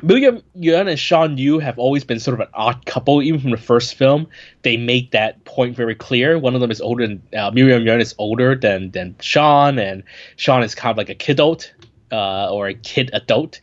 [0.00, 3.20] Miriam Yeung and Shawn Yue have always been sort of an odd couple.
[3.20, 4.28] Even from the first film,
[4.62, 6.38] they make that point very clear.
[6.38, 10.04] One of them is older than uh, Miriam Yeung is older than than Shawn, and
[10.36, 11.70] Shawn is kind of like a kidult
[12.12, 13.60] uh, or a kid adult.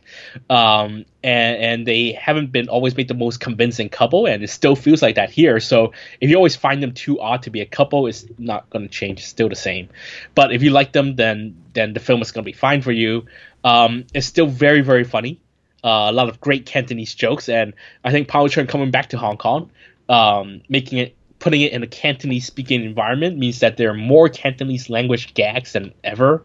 [0.50, 4.76] Um, and and they haven't been always made the most convincing couple, and it still
[4.76, 5.58] feels like that here.
[5.60, 8.86] So if you always find them too odd to be a couple, it's not going
[8.86, 9.20] to change.
[9.20, 9.88] It's still the same.
[10.34, 12.92] But if you like them, then then the film is going to be fine for
[12.92, 13.26] you.
[13.66, 15.40] Um, it's still very very funny
[15.86, 19.36] uh, a lot of great Cantonese jokes, and I think Ho-cheung coming back to Hong
[19.36, 19.70] Kong,
[20.08, 24.28] um, making it putting it in a Cantonese speaking environment means that there are more
[24.28, 26.42] Cantonese language gags than ever,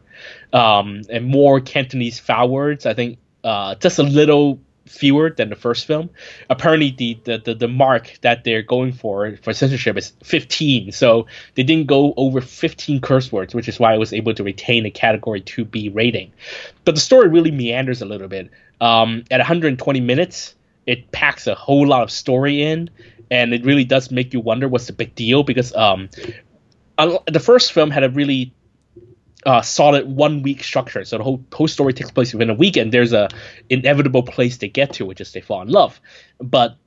[0.53, 2.85] um, and more Cantonese foul words.
[2.85, 4.59] I think uh, just a little
[4.91, 6.09] fewer than the first film.
[6.49, 10.91] Apparently, the, the, the, the, mark that they're going for for censorship is 15.
[10.91, 14.43] So they didn't go over 15 curse words, which is why I was able to
[14.43, 16.31] retain a Category 2B rating.
[16.85, 18.49] But the story really meanders a little bit.
[18.81, 22.89] Um, at 120 minutes, it packs a whole lot of story in,
[23.29, 26.09] and it really does make you wonder what's the big deal because um,
[26.97, 28.53] the first film had a really
[29.45, 31.03] uh, solid one week structure.
[31.05, 33.29] So the whole whole story takes place within a week, and there's a
[33.69, 35.99] inevitable place they get to, which is they fall in love.
[36.39, 36.77] But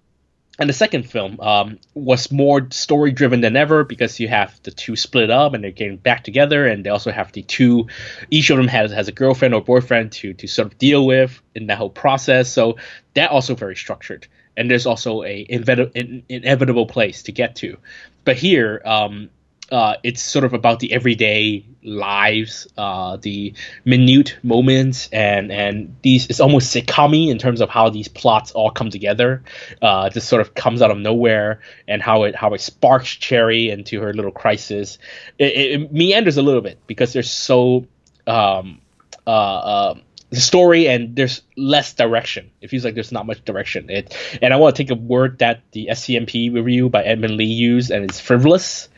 [0.58, 4.70] and the second film um, was more story driven than ever because you have the
[4.70, 7.88] two split up and they're getting back together and they also have the two
[8.30, 11.40] each of them has, has a girlfriend or boyfriend to to sort of deal with
[11.54, 12.76] in that whole process so
[13.14, 17.76] that also very structured and there's also a inevit- inevitable place to get to
[18.24, 19.30] but here um,
[19.72, 23.54] uh, it's sort of about the everyday lives, uh, the
[23.84, 28.70] minute moments, and and these it's almost sitcom in terms of how these plots all
[28.70, 29.42] come together.
[29.80, 33.70] Uh, just sort of comes out of nowhere, and how it how it sparks Cherry
[33.70, 34.98] into her little crisis.
[35.38, 37.86] It, it, meanders a little bit because there's so
[38.26, 38.80] um,
[39.26, 39.94] uh, uh,
[40.30, 42.50] the story and there's less direction.
[42.60, 43.88] It feels like there's not much direction.
[43.88, 47.44] It and I want to take a word that the SCMP review by Edmund Lee
[47.44, 48.88] used, and it's frivolous.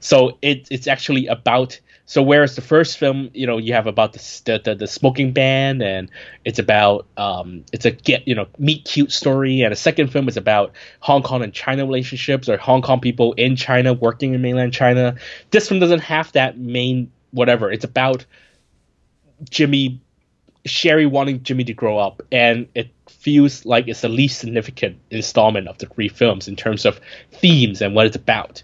[0.00, 4.12] So it, it's actually about so whereas the first film, you know, you have about
[4.12, 6.08] the the, the smoking ban, and
[6.44, 10.28] it's about um, it's a get you know meet cute story, and the second film
[10.28, 14.40] is about Hong Kong and China relationships or Hong Kong people in China working in
[14.40, 15.16] mainland China.
[15.50, 17.72] This one doesn't have that main whatever.
[17.72, 18.24] It's about
[19.50, 20.00] Jimmy
[20.64, 25.66] Sherry wanting Jimmy to grow up, and it feels like it's the least significant installment
[25.66, 27.00] of the three films in terms of
[27.32, 28.62] themes and what it's about.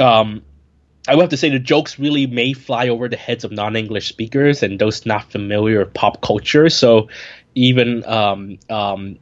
[0.00, 0.42] Um,
[1.08, 4.08] I would have to say the jokes really may fly over the heads of non-English
[4.08, 6.68] speakers and those not familiar with pop culture.
[6.70, 7.08] So
[7.54, 9.18] even um, um,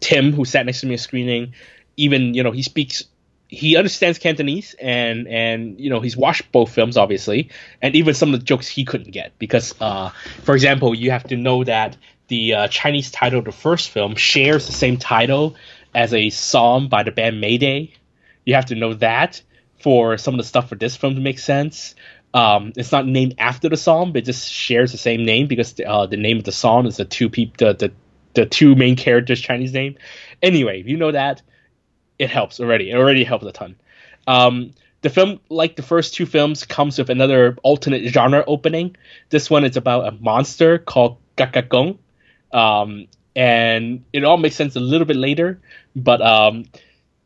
[0.00, 1.54] Tim, who sat next to me at screening,
[1.96, 3.04] even you know he speaks,
[3.48, 7.50] he understands Cantonese and and you know he's watched both films obviously,
[7.82, 10.10] and even some of the jokes he couldn't get because, uh,
[10.44, 11.96] for example, you have to know that
[12.28, 15.56] the uh, Chinese title of the first film shares the same title
[15.94, 17.92] as a song by the band Mayday.
[18.44, 19.42] You have to know that
[19.84, 21.94] for some of the stuff for this film to make sense.
[22.32, 25.78] Um, it's not named after the song, but it just shares the same name because
[25.86, 27.92] uh, the name of the song is the two peop- the, the
[28.32, 29.96] the two main characters' Chinese name.
[30.42, 31.42] Anyway, if you know that,
[32.18, 32.90] it helps already.
[32.90, 33.76] It already helps a ton.
[34.26, 34.70] Um,
[35.02, 38.96] the film, like the first two films, comes with another alternate genre opening.
[39.28, 41.98] This one is about a monster called Gakagong.
[42.52, 43.06] Um,
[43.36, 45.60] and it all makes sense a little bit later,
[45.94, 46.64] but um,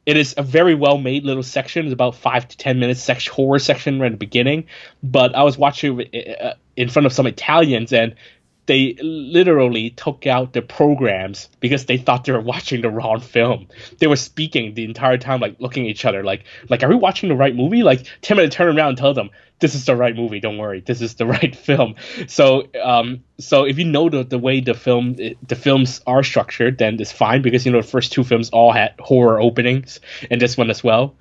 [0.08, 1.84] it is a very well made little section.
[1.84, 4.64] It's about five to ten minutes section horror section right at the beginning.
[5.02, 8.14] But I was watching it uh, in front of some Italians and
[8.68, 13.66] they literally took out the programs because they thought they were watching the wrong film.
[13.98, 16.94] They were speaking the entire time, like looking at each other, like, like, are we
[16.94, 17.82] watching the right movie?
[17.82, 20.38] Like, Tim had to turn around and tell them, this is the right movie.
[20.38, 21.94] Don't worry, this is the right film.
[22.26, 26.76] So, um, so if you know the, the way the film the films are structured,
[26.76, 29.98] then it's fine because you know the first two films all had horror openings,
[30.30, 31.16] and this one as well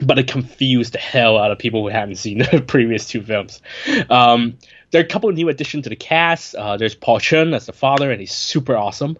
[0.00, 3.60] but it confused the hell out of people who hadn't seen the previous two films.
[4.08, 4.58] Um,
[4.90, 6.54] there are a couple of new additions to the cast.
[6.54, 9.18] Uh, there's Paul Chun as the father, and he's super awesome.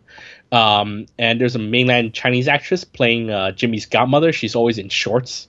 [0.50, 4.32] Um, and there's a mainland Chinese actress playing uh, Jimmy's godmother.
[4.32, 5.46] She's always in shorts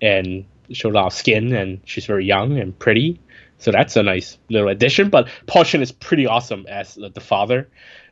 [0.00, 3.20] and shows a lot of skin, and she's very young and pretty.
[3.58, 5.10] So that's a nice little addition.
[5.10, 7.68] But Paul Chun is pretty awesome as the father,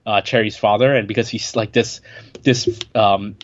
[0.07, 2.01] uh, Cherry's father, and because he's like this,
[2.43, 3.37] this um,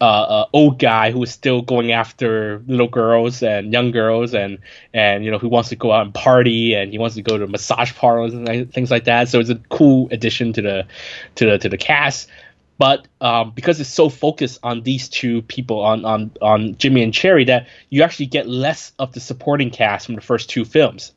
[0.00, 4.58] uh, uh, old guy who is still going after little girls and young girls and
[4.92, 7.38] and you know who wants to go out and party and he wants to go
[7.38, 9.28] to massage parlors and things like that.
[9.28, 10.86] So it's a cool addition to the
[11.36, 12.28] to the to the cast.
[12.78, 17.14] But um, because it's so focused on these two people, on, on on Jimmy and
[17.14, 21.12] Cherry, that you actually get less of the supporting cast from the first two films.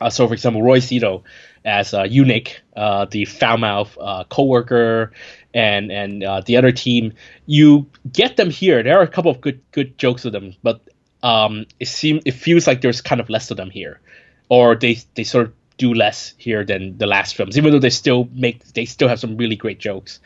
[0.00, 1.24] Uh, so, for example, Roy Szeto
[1.64, 5.12] as uh, Eunuch, uh, the foul mouth uh, coworker,
[5.58, 7.12] and and uh, the other team,
[7.46, 8.84] you get them here.
[8.84, 10.80] There are a couple of good good jokes of them, but
[11.22, 14.00] um, it seems it feels like there's kind of less of them here,
[14.48, 17.90] or they they sort of do less here than the last films, even though they
[17.90, 20.20] still make they still have some really great jokes.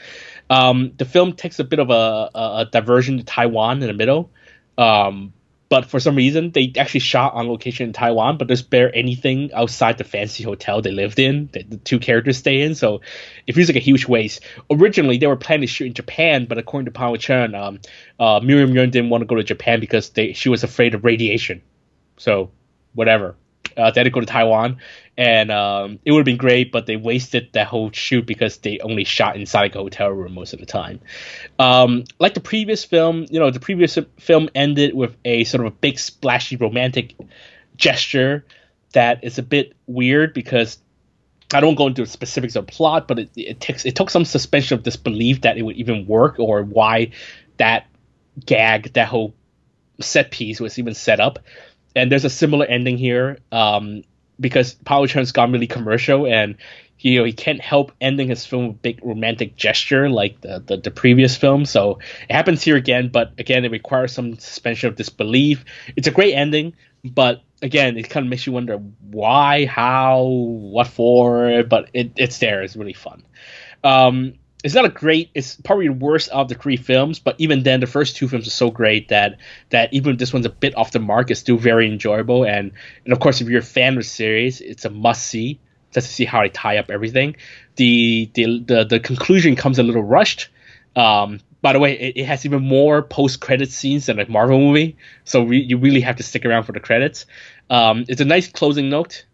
[0.51, 4.30] Um, the film takes a bit of a, a, diversion to Taiwan in the middle,
[4.76, 5.33] um,
[5.73, 9.51] but for some reason they actually shot on location in Taiwan, but there's bare anything
[9.55, 12.75] outside the fancy hotel they lived in that the two characters stay in.
[12.75, 13.01] So
[13.47, 14.43] it feels like a huge waste.
[14.70, 17.81] Originally they were planning to shoot in Japan, but according to Paul Chen, um,
[18.20, 21.05] uh, Miriam Yeung didn't want to go to Japan because they she was afraid of
[21.07, 21.62] radiation.
[22.18, 22.51] So
[22.93, 23.37] whatever.
[23.77, 24.79] Uh, they had to go to Taiwan,
[25.16, 28.79] and um, it would have been great, but they wasted that whole shoot because they
[28.81, 31.01] only shot inside a hotel room most of the time.
[31.59, 35.73] Um, like the previous film, you know, the previous film ended with a sort of
[35.73, 37.14] a big splashy romantic
[37.77, 38.45] gesture
[38.93, 40.79] that is a bit weird because
[41.53, 44.79] I don't go into specifics of plot, but it, it takes it took some suspension
[44.79, 47.11] of disbelief that it would even work or why
[47.59, 47.87] that
[48.45, 49.35] gag, that whole
[50.01, 51.39] set piece was even set up.
[51.95, 53.38] And there's a similar ending here.
[53.51, 54.05] Um,
[54.40, 56.57] because Paolo Chen's gone really commercial and
[56.97, 60.62] he you know, he can't help ending his film with big romantic gesture like the,
[60.64, 61.64] the, the previous film.
[61.64, 65.64] So it happens here again, but again, it requires some suspension of disbelief.
[65.97, 66.74] It's a great ending,
[67.05, 68.76] but again, it kind of makes you wonder
[69.11, 71.64] why, how, what for.
[71.64, 72.62] But it, it's there.
[72.62, 73.24] It's really fun.
[73.82, 75.30] Um, it's not a great.
[75.34, 78.46] It's probably the worst of the three films, but even then, the first two films
[78.46, 79.38] are so great that
[79.70, 82.44] that even if this one's a bit off the mark, it's still very enjoyable.
[82.44, 82.72] And
[83.04, 85.58] and of course, if you're a fan of the series, it's a must see
[85.92, 87.36] just to see how they tie up everything.
[87.76, 90.48] The the the, the conclusion comes a little rushed.
[90.94, 94.58] Um, by the way, it, it has even more post credit scenes than a Marvel
[94.58, 97.26] movie, so re- you really have to stick around for the credits.
[97.70, 99.24] Um, it's a nice closing note.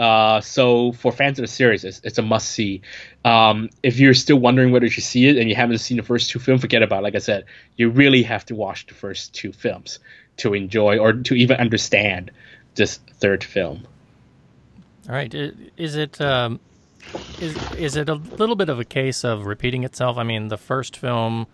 [0.00, 2.80] Uh, so for fans of the series, it's, it's a must see.
[3.22, 6.02] Um, if you're still wondering whether you should see it and you haven't seen the
[6.02, 7.00] first two films, forget about.
[7.00, 7.02] it.
[7.02, 7.44] Like I said,
[7.76, 9.98] you really have to watch the first two films
[10.38, 12.30] to enjoy or to even understand
[12.76, 13.86] this third film.
[15.06, 16.60] All right, is it um,
[17.38, 20.16] is is it a little bit of a case of repeating itself?
[20.16, 21.46] I mean, the first film,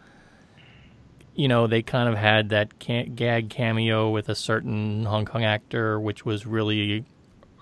[1.34, 5.99] you know, they kind of had that gag cameo with a certain Hong Kong actor,
[5.99, 7.05] which was really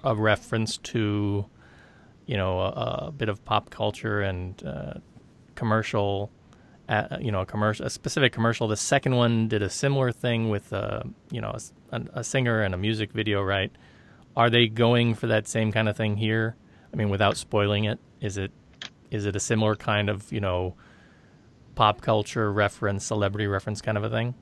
[0.05, 1.47] a reference to,
[2.27, 4.95] you know, a, a bit of pop culture and uh,
[5.55, 6.31] commercial.
[6.87, 8.69] Uh, you know, a commercial, a specific commercial.
[8.69, 11.57] The second one did a similar thing with, uh, you know,
[11.91, 13.43] a, a, singer and a music video.
[13.43, 13.73] Right?
[14.37, 16.57] Are they going for that same kind of thing here?
[16.93, 18.53] I mean, without spoiling it, is it
[19.11, 20.75] is it a similar kind of you know
[21.75, 24.35] pop culture reference, celebrity reference kind of a thing?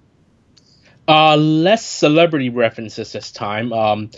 [1.08, 3.72] Uh, less celebrity references this time.
[3.72, 4.10] Um,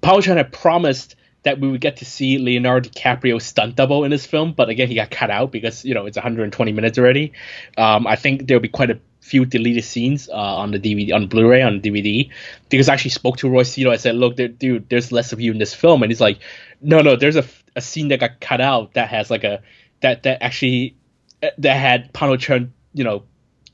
[0.00, 4.10] Paul Chan had promised that we would get to see Leonardo DiCaprio stunt double in
[4.10, 7.32] this film, but again, he got cut out because you know it's 120 minutes already.
[7.78, 11.28] Um, I think there'll be quite a few deleted scenes uh, on the DVD, on
[11.28, 12.30] Blu-ray, on DVD,
[12.68, 13.90] because I actually spoke to Roy Szeto.
[13.90, 16.40] I said, "Look, there, dude, there's less of you in this film," and he's like,
[16.80, 17.44] "No, no, there's a,
[17.74, 19.62] a scene that got cut out that has like a
[20.00, 20.96] that that actually
[21.40, 23.24] that had Pano Chen, you know,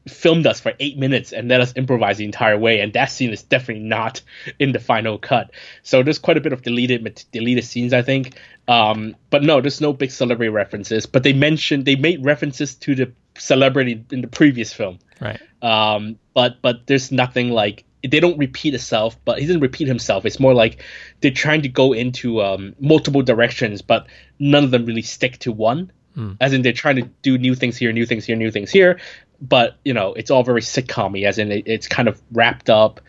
[0.09, 2.81] filmed us for eight minutes and let us improvise the entire way.
[2.81, 4.23] And that scene is definitely not
[4.59, 5.51] in the final cut.
[5.83, 8.39] So there's quite a bit of deleted deleted scenes, I think.
[8.69, 11.07] Um, but no, there's no big celebrity references.
[11.07, 14.99] But they mentioned they made references to the celebrity in the previous film.
[15.21, 15.41] Right.
[15.63, 20.25] Um, but but there's nothing like they don't repeat itself, but he didn't repeat himself.
[20.25, 20.83] It's more like
[21.21, 24.07] they're trying to go into um, multiple directions, but
[24.39, 25.91] none of them really stick to one.
[26.17, 26.39] Mm.
[26.41, 28.99] As in, they're trying to do new things here, new things here, new things here,
[29.41, 33.01] but you know it's all very sitcom as in it, it's kind of wrapped up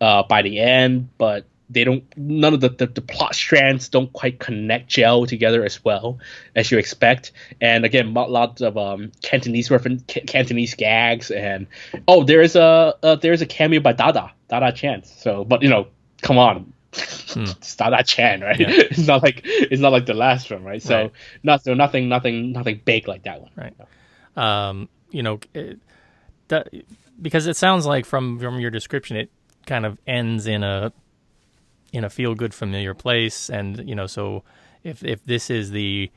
[0.00, 4.10] uh, by the end but they don't none of the, the, the, plot strands don't
[4.14, 6.18] quite connect gel together as well
[6.56, 7.32] as you expect.
[7.60, 11.66] And again lots of um, cantonese reference cantonese gags and
[12.06, 15.62] oh there is a uh, there is a cameo by dada dada chan so but
[15.62, 15.88] you know
[16.22, 17.44] come on hmm.
[17.44, 18.58] it's Dada Chan, right?
[18.58, 18.68] Yeah.
[18.70, 20.82] it's not like it's not like the last one, right?
[20.82, 21.12] So right.
[21.42, 23.50] not so nothing, nothing, nothing big like that one.
[23.56, 23.74] Right.
[24.36, 25.78] Um, you know, it,
[26.48, 26.68] that,
[27.20, 29.30] because it sounds like from from your description, it
[29.66, 30.92] kind of ends in a
[31.92, 34.44] in a feel good familiar place, and you know, so
[34.84, 36.10] if if this is the,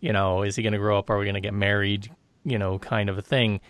[0.00, 1.10] you know, is he going to grow up?
[1.10, 2.10] Are we going to get married?
[2.44, 3.60] You know, kind of a thing.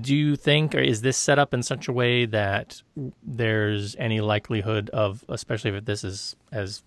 [0.00, 2.82] Do you think, or is this set up in such a way that
[3.22, 6.82] there's any likelihood of, especially if this is as,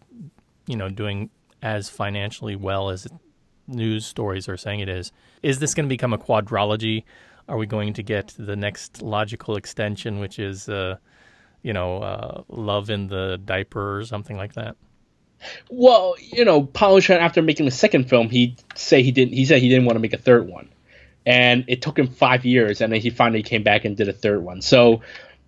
[0.67, 1.29] you know, doing
[1.61, 3.07] as financially well as
[3.67, 5.11] news stories are saying it is.
[5.43, 7.03] Is this going to become a quadrology?
[7.47, 10.97] Are we going to get the next logical extension, which is, uh,
[11.61, 14.75] you know, uh, love in the diaper or something like that?
[15.69, 19.33] Well, you know, Paul after making the second film, he say he didn't.
[19.33, 20.69] He said he didn't want to make a third one,
[21.25, 24.13] and it took him five years, and then he finally came back and did a
[24.13, 24.61] third one.
[24.61, 25.01] So,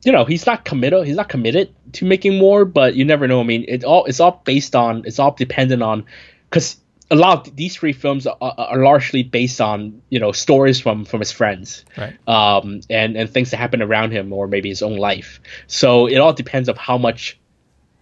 [0.04, 1.06] you know, he's not committed.
[1.06, 3.40] He's not committed to making more, but you never know.
[3.40, 5.04] I mean, it all it's all based on.
[5.06, 6.06] It's all dependent on
[6.50, 6.78] because
[7.10, 11.06] a lot of these three films are, are, largely based on you know stories from
[11.06, 12.18] from his friends right.
[12.28, 16.18] um, and and things that happen around him or maybe his own life so it
[16.18, 17.40] all depends of how much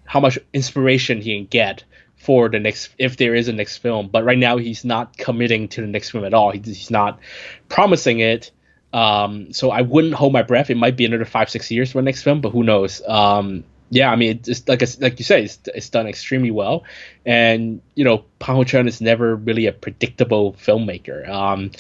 [0.06, 1.84] how much inspiration he can get
[2.26, 4.10] for the next if there is a next film.
[4.10, 6.52] But right now he's not committing to the next film at all.
[6.52, 7.20] He's not
[7.70, 8.52] promising it.
[8.94, 10.70] Um, so i wouldn't hold my breath.
[10.70, 13.02] It might be another five six years for the next film but who knows?
[13.08, 16.84] Um, yeah, I mean, it's like like you say, it's, it's done extremely well,
[17.26, 21.30] and you know, Pao Chen is never really a predictable filmmaker.
[21.30, 21.72] Um,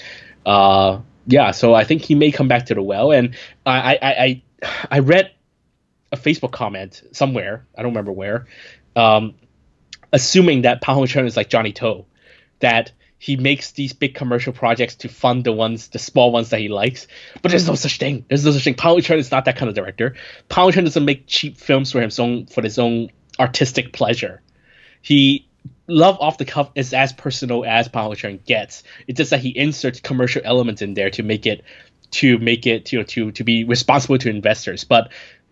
[0.45, 3.35] uh, yeah, so I think he may come back to the well, and
[3.65, 4.43] I I I,
[4.91, 5.31] I read
[6.11, 8.45] a Facebook comment somewhere, I don't remember where,
[8.95, 9.35] um,
[10.15, 12.05] assuming that Pao Chen is like Johnnie To,
[12.59, 16.61] that he makes these big commercial projects to fund the ones, the small ones that
[16.61, 17.07] he likes.
[17.41, 18.23] But there's no such thing.
[18.29, 18.75] There's no such thing.
[18.75, 20.15] Pao Chen is not that kind of director.
[20.47, 24.41] Pao Chen doesn't make cheap films for his own for his own artistic pleasure.
[25.01, 25.49] He
[25.87, 28.83] Love Off the Cuff is as personal as Power Churn gets.
[29.07, 31.63] It's just that he inserts commercial elements in there to make it
[32.11, 34.85] to make it you know, to to be responsible to investors.
[34.85, 35.11] But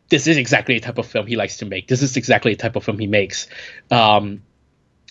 [0.09, 1.87] this is exactly the type of film he likes to make.
[1.87, 3.47] This is exactly the type of film he makes.
[3.89, 4.43] Um,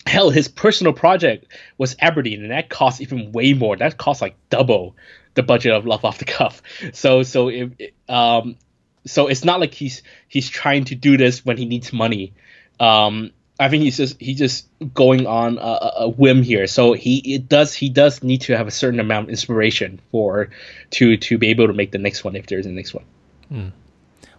[0.05, 1.47] hell, his personal project
[1.77, 3.75] was Aberdeen, and that cost even way more.
[3.75, 4.95] That cost like double
[5.35, 6.61] the budget of Love Off the Cuff.
[6.93, 8.57] So so it, um
[9.05, 12.33] so it's not like he's he's trying to do this when he needs money.
[12.79, 16.67] Um, I think he's just he's just going on a, a, whim here.
[16.67, 20.49] So he it does he does need to have a certain amount of inspiration for
[20.91, 23.05] to to be able to make the next one if there's a next one.
[23.49, 23.67] Hmm.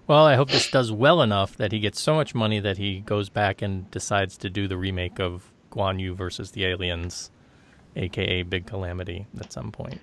[0.07, 3.01] Well, I hope this does well enough that he gets so much money that he
[3.01, 7.31] goes back and decides to do the remake of Guan Yu versus the Aliens,
[7.97, 10.01] aka Big Calamity, at some point.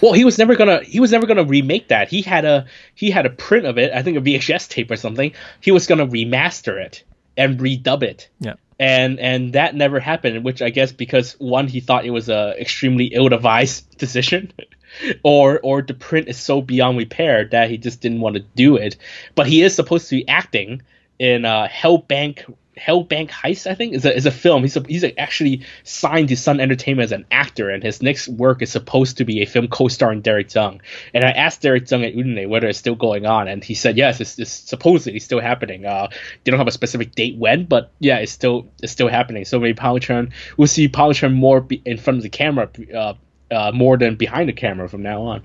[0.00, 2.08] Well, he was never gonna he was never gonna remake that.
[2.08, 4.96] He had a he had a print of it, I think a VHS tape or
[4.96, 5.32] something.
[5.60, 7.04] He was gonna remaster it
[7.36, 8.28] and redub it.
[8.40, 8.54] Yeah.
[8.78, 12.54] And and that never happened, which I guess because one he thought it was a
[12.58, 14.52] extremely ill-advised decision,
[15.22, 18.76] or or the print is so beyond repair that he just didn't want to do
[18.76, 18.96] it.
[19.34, 20.82] But he is supposed to be acting
[21.18, 24.62] in uh, Hellbank Hellbank Heist, I think, is a, is a film.
[24.62, 28.28] He's a, he's a, actually signed to Sun Entertainment as an actor, and his next
[28.28, 30.80] work is supposed to be a film co-starring Derek Tsang.
[31.12, 33.96] And I asked Derek Tsang at Udine whether it's still going on, and he said
[33.96, 35.84] yes, it's, it's supposedly still happening.
[35.84, 36.08] Uh,
[36.44, 39.44] they don't have a specific date when, but yeah, it's still it's still happening.
[39.44, 43.14] So maybe Power Churn, we'll see Power Churn more in front of the camera, uh,
[43.50, 45.42] uh, more than behind the camera from now on.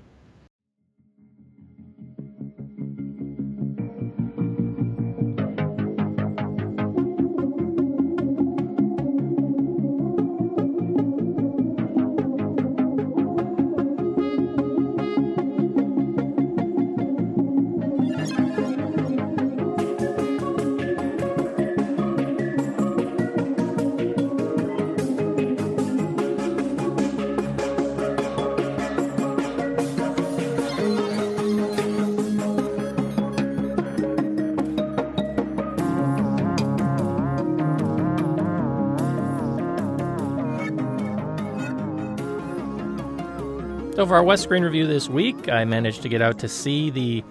[44.16, 47.22] Our West Screen review this week, I managed to get out to see the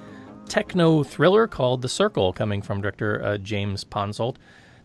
[0.48, 4.36] techno thriller called The Circle, coming from director uh, James Ponsoldt.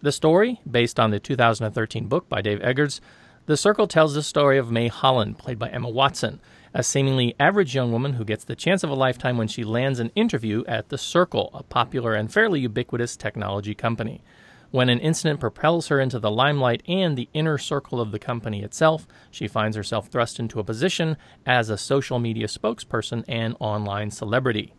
[0.01, 3.03] The story, based on the 2013 book by Dave Eggers,
[3.45, 6.41] The Circle tells the story of Mae Holland, played by Emma Watson,
[6.73, 10.01] a seemingly average young woman who gets the chance of a lifetime when she lands
[10.01, 14.23] an interview at The Circle, a popular and fairly ubiquitous technology company.
[14.71, 18.63] When an incident propels her into the limelight and the inner circle of the company
[18.63, 24.13] itself, she finds herself thrust into a position as a social media spokesperson and online
[24.13, 24.73] celebrity.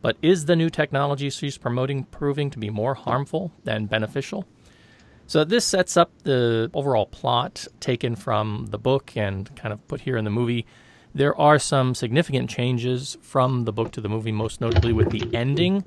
[0.00, 4.46] But is the new technology she's promoting proving to be more harmful than beneficial?
[5.26, 10.02] So, this sets up the overall plot taken from the book and kind of put
[10.02, 10.66] here in the movie.
[11.14, 15.34] There are some significant changes from the book to the movie, most notably with the
[15.34, 15.84] ending.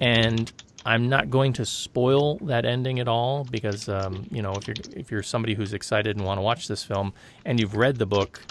[0.00, 0.52] And
[0.84, 4.76] I'm not going to spoil that ending at all because um, you know if you're
[4.94, 7.12] if you're somebody who's excited and want to watch this film
[7.44, 8.42] and you've read the book,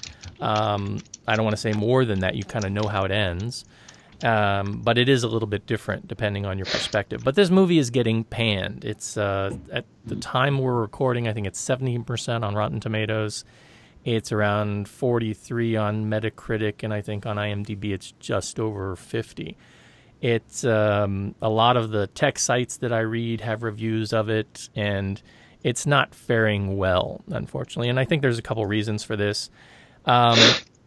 [0.42, 2.36] um, I don't want to say more than that.
[2.36, 3.66] You kind of know how it ends,
[4.24, 7.24] um, but it is a little bit different depending on your perspective.
[7.24, 8.84] But this movie is getting panned.
[8.84, 13.46] It's uh, at the time we're recording, I think it's 17% on Rotten Tomatoes.
[14.06, 19.58] It's around 43 on Metacritic, and I think on IMDb it's just over 50.
[20.22, 24.70] It's um, a lot of the tech sites that I read have reviews of it,
[24.76, 25.22] and
[25.64, 27.90] it's not faring well, unfortunately.
[27.90, 29.50] And I think there's a couple reasons for this.
[30.06, 30.40] Um,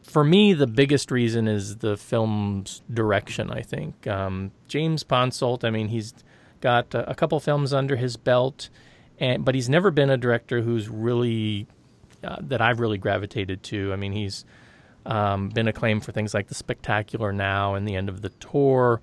[0.02, 3.50] for me, the biggest reason is the film's direction.
[3.50, 5.64] I think um, James Ponsoldt.
[5.64, 6.12] I mean, he's
[6.60, 8.68] got a, a couple films under his belt,
[9.18, 11.68] and but he's never been a director who's really
[12.24, 13.92] uh, that I've really gravitated to.
[13.92, 14.44] I mean, he's
[15.07, 19.01] um, been acclaimed for things like The Spectacular Now and The End of the Tour,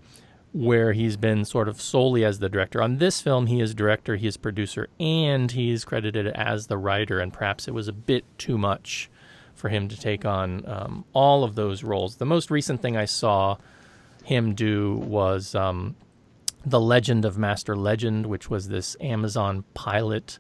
[0.54, 2.82] where he's been sort of solely as the director.
[2.82, 6.78] On this film, he is director, he is producer, and he is credited as the
[6.78, 9.10] writer, and perhaps it was a bit too much
[9.54, 12.18] for him to take on um, all of those roles.
[12.18, 13.58] The most recent thing I saw
[14.24, 15.96] him do was um,
[16.66, 20.40] The Legend of Master Legend, which was this Amazon pilot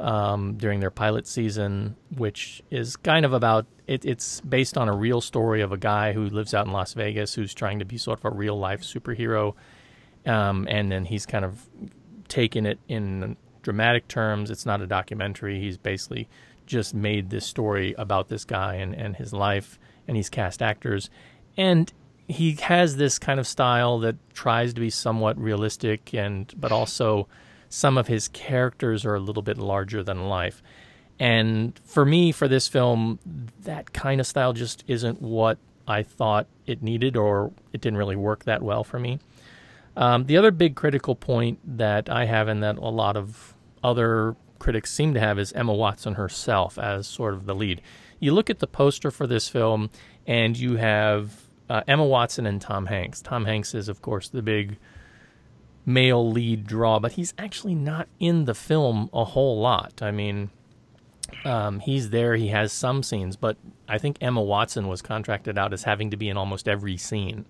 [0.00, 4.96] um, during their pilot season, which is kind of about it, it's based on a
[4.96, 7.98] real story of a guy who lives out in Las Vegas who's trying to be
[7.98, 9.54] sort of a real life superhero,
[10.26, 11.68] um, and then he's kind of
[12.28, 14.50] taken it in dramatic terms.
[14.50, 15.60] It's not a documentary.
[15.60, 16.28] He's basically
[16.66, 19.78] just made this story about this guy and, and his life,
[20.08, 21.10] and he's cast actors,
[21.56, 21.92] and
[22.26, 27.26] he has this kind of style that tries to be somewhat realistic and but also
[27.70, 30.62] some of his characters are a little bit larger than life.
[31.18, 33.18] And for me, for this film,
[33.62, 38.16] that kind of style just isn't what I thought it needed, or it didn't really
[38.16, 39.20] work that well for me.
[39.96, 44.36] Um, the other big critical point that I have, and that a lot of other
[44.58, 47.82] critics seem to have, is Emma Watson herself as sort of the lead.
[48.18, 49.90] You look at the poster for this film,
[50.26, 53.20] and you have uh, Emma Watson and Tom Hanks.
[53.20, 54.76] Tom Hanks is, of course, the big
[55.92, 60.02] male lead draw, but he's actually not in the film a whole lot.
[60.02, 60.50] I mean,
[61.44, 63.56] um, he's there, he has some scenes, but
[63.88, 67.46] I think Emma Watson was contracted out as having to be in almost every scene.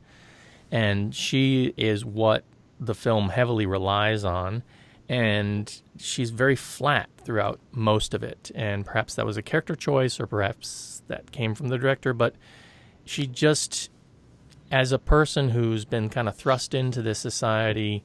[0.70, 2.44] And she is what
[2.78, 4.62] the film heavily relies on.
[5.08, 8.52] And she's very flat throughout most of it.
[8.54, 12.36] And perhaps that was a character choice, or perhaps that came from the director, but
[13.04, 13.90] she just,
[14.70, 18.04] as a person who's been kind of thrust into this society,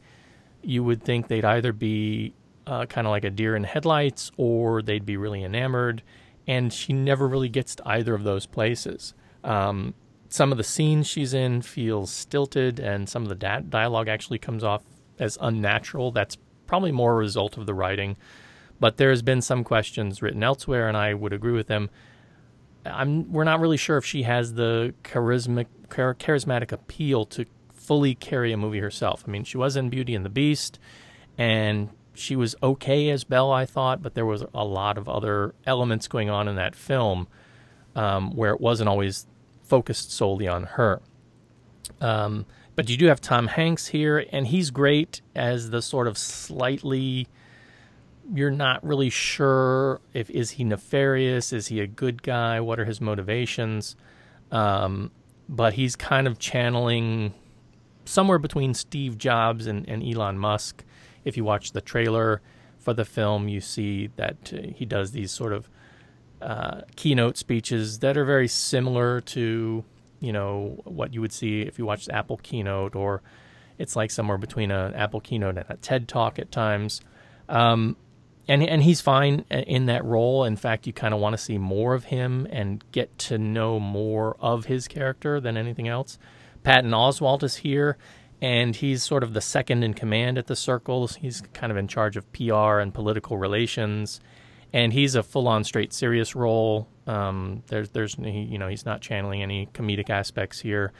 [0.66, 2.34] you would think they'd either be
[2.68, 6.01] uh, kind of like a deer in headlights or they'd be really enamored.
[6.47, 9.13] And she never really gets to either of those places.
[9.43, 9.93] Um,
[10.30, 14.39] some of the scenes she's in feels stilted, and some of the da- dialogue actually
[14.39, 14.84] comes off
[15.18, 16.11] as unnatural.
[16.11, 16.38] That's
[16.68, 18.18] probably more a result of the writing.
[18.80, 21.89] But there's been some questions written elsewhere, and I would agree with them.
[22.86, 27.45] I'm, we're not really sure if she has the charismatic, charismatic appeal to
[27.86, 29.23] fully carry a movie herself.
[29.27, 30.79] I mean, she was in Beauty and the Beast,
[31.38, 35.53] and she was okay as Belle, I thought, but there was a lot of other
[35.65, 37.27] elements going on in that film
[37.95, 39.27] um, where it wasn't always
[39.63, 41.01] focused solely on her.
[42.01, 46.17] Um, but you do have Tom Hanks here, and he's great as the sort of
[46.17, 47.27] slightly.
[48.33, 52.86] You're not really sure if is he nefarious, is he a good guy, what are
[52.86, 53.95] his motivations,
[54.51, 55.11] um,
[55.47, 57.33] but he's kind of channeling
[58.05, 60.83] somewhere between Steve Jobs and, and Elon Musk.
[61.23, 62.41] If you watch the trailer
[62.77, 65.69] for the film, you see that uh, he does these sort of
[66.41, 69.83] uh, keynote speeches that are very similar to
[70.19, 73.21] you know what you would see if you watched Apple keynote, or
[73.77, 77.01] it's like somewhere between an Apple keynote and a TED talk at times.
[77.49, 77.97] Um,
[78.47, 80.43] and and he's fine in that role.
[80.43, 83.79] In fact, you kind of want to see more of him and get to know
[83.79, 86.17] more of his character than anything else.
[86.66, 87.95] Patton Oswalt is here,
[88.41, 91.16] and he's sort of the second in command at the circles.
[91.16, 94.20] He's kind of in charge of PR and political relations,
[94.74, 96.88] and he's a full-on straight serious role.
[97.05, 100.91] Um, there's, there's, he, you know, he's not channeling any comedic aspects here.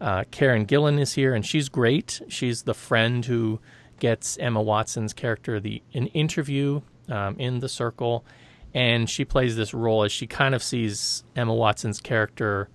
[0.00, 2.22] Uh, Karen Gillan is here, and she's great.
[2.28, 3.60] She's the friend who
[4.00, 8.24] gets Emma Watson's character the an interview um, in the circle,
[8.72, 12.70] and she plays this role as she kind of sees Emma Watson's character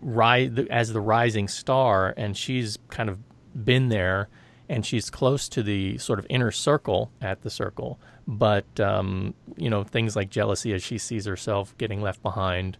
[0.00, 3.18] rise as the rising star, and she's kind of
[3.64, 4.28] been there,
[4.68, 7.98] and she's close to the sort of inner circle at the circle.
[8.26, 12.78] But um, you know, things like jealousy as she sees herself getting left behind,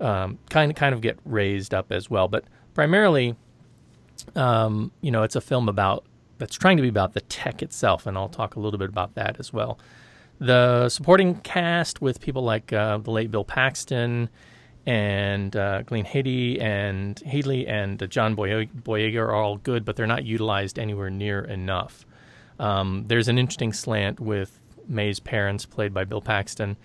[0.00, 2.28] um, kind of kind of get raised up as well.
[2.28, 2.44] But
[2.74, 3.36] primarily,
[4.36, 6.04] um, you know, it's a film about
[6.38, 9.14] that's trying to be about the tech itself, and I'll talk a little bit about
[9.14, 9.78] that as well.
[10.38, 14.28] The supporting cast with people like uh, the late Bill Paxton
[14.86, 20.24] and uh, Glenne Headly and Headly and John Boyega are all good, but they're not
[20.24, 22.04] utilized anywhere near enough.
[22.58, 26.76] Um, there's an interesting slant with Mae's parents, played by Bill Paxton.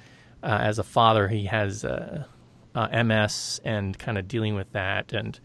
[0.43, 2.25] Uh, as a father, he has uh,
[2.75, 5.39] uh, MS and kind of dealing with that, and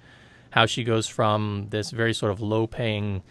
[0.51, 3.23] how she goes from this very sort of low-paying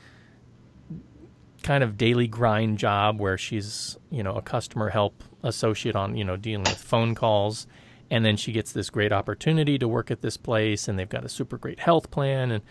[1.61, 6.23] kind of daily grind job where she's you know a customer help associate on you
[6.23, 7.67] know dealing with phone calls
[8.11, 11.23] and then she gets this great opportunity to work at this place and they've got
[11.23, 12.63] a super great health plan and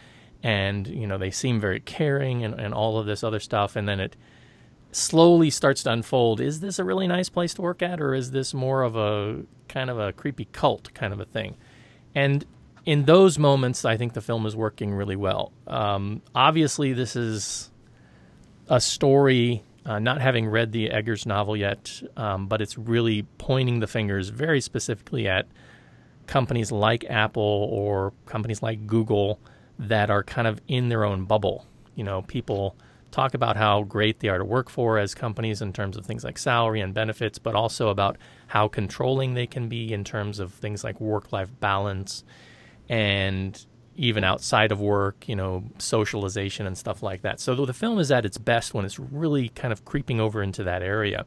[0.43, 3.75] and you know they seem very caring and, and all of this other stuff.
[3.75, 4.17] And then it
[4.93, 6.41] slowly starts to unfold.
[6.41, 9.43] Is this a really nice place to work at or is this more of a
[9.69, 11.57] kind of a creepy cult kind of a thing?
[12.15, 12.45] And
[12.87, 15.53] in those moments i think the film is working really well.
[15.67, 17.71] Um, obviously this is
[18.69, 23.81] a story uh, not having read the Eggers novel yet, um, but it's really pointing
[23.81, 25.49] the fingers very specifically at
[26.29, 29.41] companies like Apple or companies like Google
[29.81, 31.67] that are kind of in their own bubble.
[31.97, 32.77] You know, people
[33.11, 36.23] talk about how great they are to work for as companies in terms of things
[36.23, 38.17] like salary and benefits, but also about
[38.47, 42.23] how controlling they can be in terms of things like work life balance
[42.89, 43.67] and
[44.01, 47.39] even outside of work, you know, socialization and stuff like that.
[47.39, 50.65] So the film is at its best when it's really kind of creeping over into
[50.65, 51.27] that area.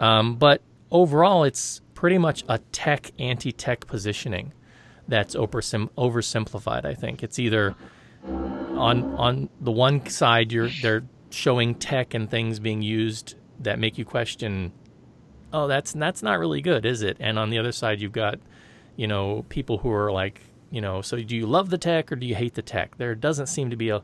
[0.00, 4.52] Um, but overall, it's pretty much a tech anti-tech positioning
[5.06, 6.84] that's oversim- oversimplified.
[6.84, 7.76] I think it's either
[8.26, 13.98] on on the one side you're they're showing tech and things being used that make
[13.98, 14.72] you question
[15.52, 17.16] oh, that's that's not really good, is it?
[17.20, 18.38] And on the other side, you've got,
[18.96, 20.40] you know, people who are like,
[20.72, 22.96] you know, so do you love the tech or do you hate the tech?
[22.96, 24.02] There doesn't seem to be a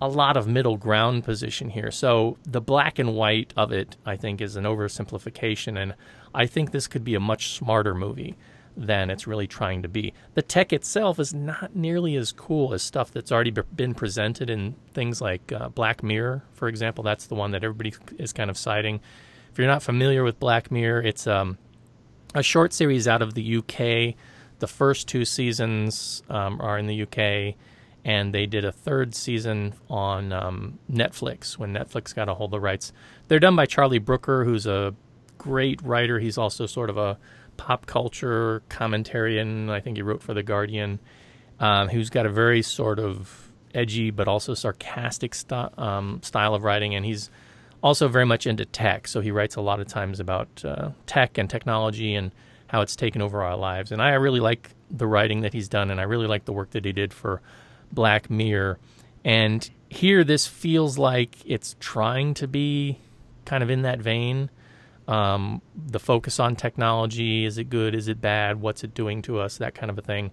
[0.00, 1.90] a lot of middle ground position here.
[1.90, 5.94] So the black and white of it, I think, is an oversimplification, and
[6.34, 8.36] I think this could be a much smarter movie
[8.76, 10.12] than it's really trying to be.
[10.34, 14.74] The tech itself is not nearly as cool as stuff that's already been presented in
[14.92, 17.02] things like uh, Black Mirror, for example.
[17.02, 19.00] That's the one that everybody is kind of citing.
[19.50, 21.56] If you're not familiar with Black Mirror, it's um,
[22.34, 24.14] a short series out of the UK.
[24.58, 27.56] The first two seasons um, are in the UK,
[28.04, 32.52] and they did a third season on um, Netflix when Netflix got a hold of
[32.52, 32.92] the rights.
[33.28, 34.94] They're done by Charlie Brooker, who's a
[35.38, 36.18] great writer.
[36.18, 37.18] He's also sort of a
[37.56, 39.70] pop culture commentarian.
[39.70, 41.00] I think he wrote for The Guardian.
[41.58, 46.64] Um, who's got a very sort of edgy but also sarcastic st- um, style of
[46.64, 47.30] writing, and he's
[47.82, 49.08] also very much into tech.
[49.08, 52.32] So he writes a lot of times about uh, tech and technology and
[52.68, 53.92] how it's taken over our lives.
[53.92, 56.70] And I really like the writing that he's done, and I really like the work
[56.70, 57.40] that he did for
[57.92, 58.78] Black Mirror.
[59.24, 62.98] And here, this feels like it's trying to be
[63.44, 64.50] kind of in that vein.
[65.08, 67.94] Um, the focus on technology is it good?
[67.94, 68.60] Is it bad?
[68.60, 69.58] What's it doing to us?
[69.58, 70.32] That kind of a thing.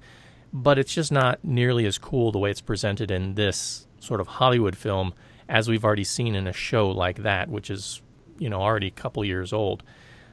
[0.52, 4.28] But it's just not nearly as cool the way it's presented in this sort of
[4.28, 5.14] Hollywood film
[5.50, 8.02] as we've already seen in a show like that, which is
[8.40, 9.84] you know already a couple years old.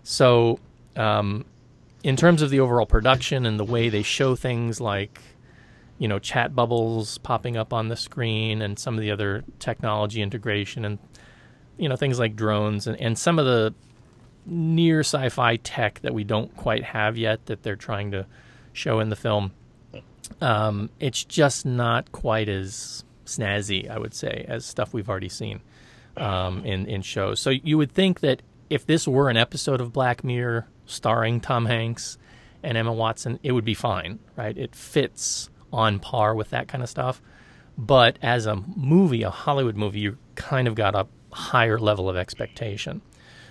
[0.02, 0.58] So,
[0.96, 1.44] um,
[2.02, 5.20] in terms of the overall production and the way they show things like
[5.98, 10.22] you know chat bubbles popping up on the screen and some of the other technology
[10.22, 10.98] integration and
[11.76, 13.74] you know things like drones and, and some of the
[14.46, 18.26] near sci-fi tech that we don't quite have yet that they're trying to
[18.72, 19.52] show in the film.
[20.40, 25.60] Um, it's just not quite as snazzy, I would say, as stuff we've already seen
[26.16, 27.40] um, in in shows.
[27.40, 31.66] So you would think that if this were an episode of Black Mirror starring Tom
[31.66, 32.18] Hanks
[32.62, 34.56] and Emma Watson, it would be fine, right?
[34.56, 37.22] It fits on par with that kind of stuff.
[37.78, 42.16] But as a movie, a Hollywood movie, you kind of got a higher level of
[42.16, 43.00] expectation.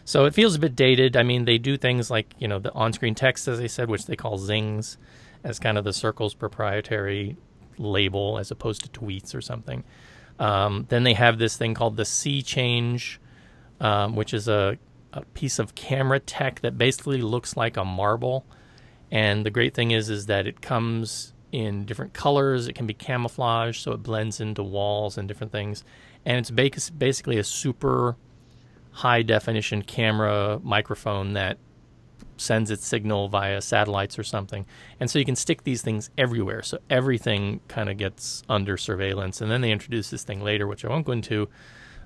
[0.06, 1.16] So it feels a bit dated.
[1.16, 3.90] I mean, they do things like, you know, the on screen text, as I said,
[3.90, 4.98] which they call zings,
[5.44, 7.38] as kind of the circle's proprietary
[7.78, 9.84] label as opposed to tweets or something.
[10.38, 13.18] Um, then they have this thing called the SeeChange,
[13.80, 14.78] um, which is a,
[15.22, 18.46] a piece of camera tech that basically looks like a marble.
[19.12, 22.68] And the great thing is, is that it comes in different colors.
[22.68, 25.84] It can be camouflaged, so it blends into walls and different things.
[26.26, 28.18] And it's basically a super
[28.92, 31.58] high definition camera microphone that
[32.38, 34.66] sends its signal via satellites or something.
[35.00, 36.62] And so you can stick these things everywhere.
[36.62, 39.42] So everything kind of gets under surveillance.
[39.42, 41.50] And then they introduce this thing later, which I won't go into,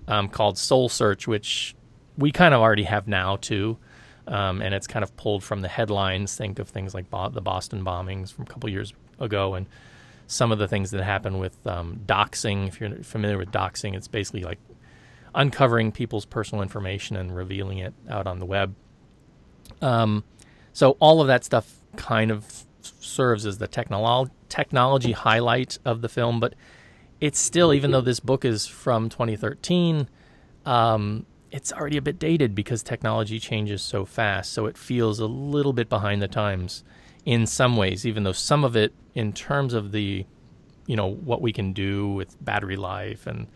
[0.07, 1.75] um, called Soul Search, which
[2.17, 3.77] we kind of already have now too.
[4.25, 6.35] Um, and it's kind of pulled from the headlines.
[6.35, 9.67] Think of things like bo- the Boston bombings from a couple years ago and
[10.27, 12.67] some of the things that happen with um, doxing.
[12.67, 14.59] If you're familiar with doxing, it's basically like
[15.35, 18.75] uncovering people's personal information and revealing it out on the web.
[19.81, 20.23] Um,
[20.71, 26.09] so all of that stuff kind of serves as the technolo- technology highlight of the
[26.09, 26.53] film, but
[27.19, 30.09] it's still, even though this book is from 2013,
[30.65, 34.51] um, it's already a bit dated because technology changes so fast.
[34.51, 36.83] So it feels a little bit behind the times
[37.25, 40.25] in some ways, even though some of it, in terms of the,
[40.87, 43.47] you know, what we can do with battery life and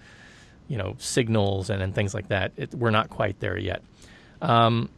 [0.67, 2.51] you know signals and, and things like that.
[2.55, 3.81] It, we're not quite there yet.
[4.43, 4.89] Um,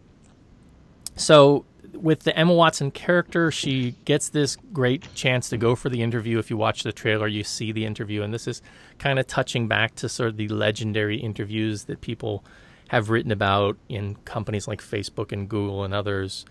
[1.15, 6.01] so with the Emma Watson character, she gets this great chance to go for the
[6.01, 6.37] interview.
[6.37, 8.61] If you watch the trailer, you see the interview, and this is
[8.97, 12.43] kind of touching back to sort of the legendary interviews that people
[12.89, 16.45] have written about in companies like Facebook and Google and others.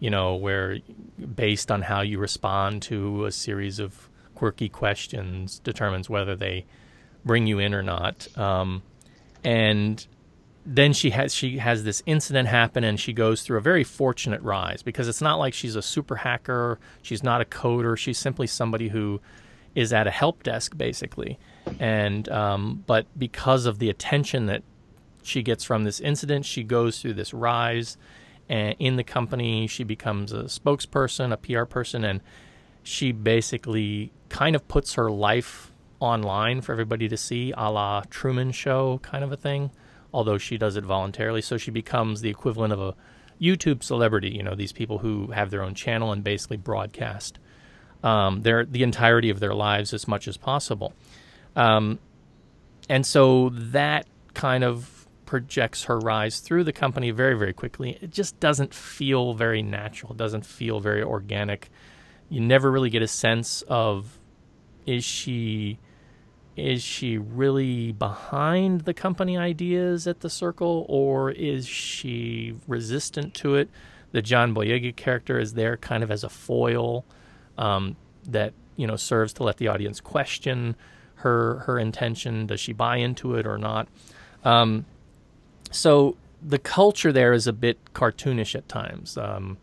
[0.00, 0.78] You know, where
[1.36, 6.66] based on how you respond to a series of quirky questions determines whether they
[7.24, 8.26] bring you in or not.
[8.36, 8.82] Um,
[9.44, 10.04] and
[10.64, 14.40] then she has she has this incident happen and she goes through a very fortunate
[14.42, 18.46] rise because it's not like she's a super hacker she's not a coder she's simply
[18.46, 19.20] somebody who
[19.74, 21.36] is at a help desk basically
[21.80, 24.62] and um, but because of the attention that
[25.22, 27.96] she gets from this incident she goes through this rise
[28.48, 32.20] and in the company she becomes a spokesperson a pr person and
[32.82, 35.70] she basically kind of puts her life
[36.00, 39.70] online for everybody to see, a la Truman Show kind of a thing,
[40.12, 41.40] although she does it voluntarily.
[41.40, 42.94] So she becomes the equivalent of a
[43.40, 47.38] YouTube celebrity, you know, these people who have their own channel and basically broadcast
[48.02, 50.92] um, their the entirety of their lives as much as possible.
[51.54, 52.00] Um,
[52.88, 54.91] and so that kind of
[55.32, 57.96] projects her rise through the company very, very quickly.
[58.02, 60.12] It just doesn't feel very natural.
[60.12, 61.70] It doesn't feel very organic.
[62.28, 64.18] You never really get a sense of
[64.84, 65.78] is she
[66.54, 73.54] is she really behind the company ideas at the circle or is she resistant to
[73.54, 73.70] it?
[74.10, 77.06] The John Boyega character is there kind of as a foil
[77.56, 77.96] um,
[78.28, 80.76] that you know serves to let the audience question
[81.14, 82.48] her her intention.
[82.48, 83.88] Does she buy into it or not?
[84.44, 84.84] Um,
[85.72, 89.16] so the culture there is a bit cartoonish at times.
[89.16, 89.58] Um,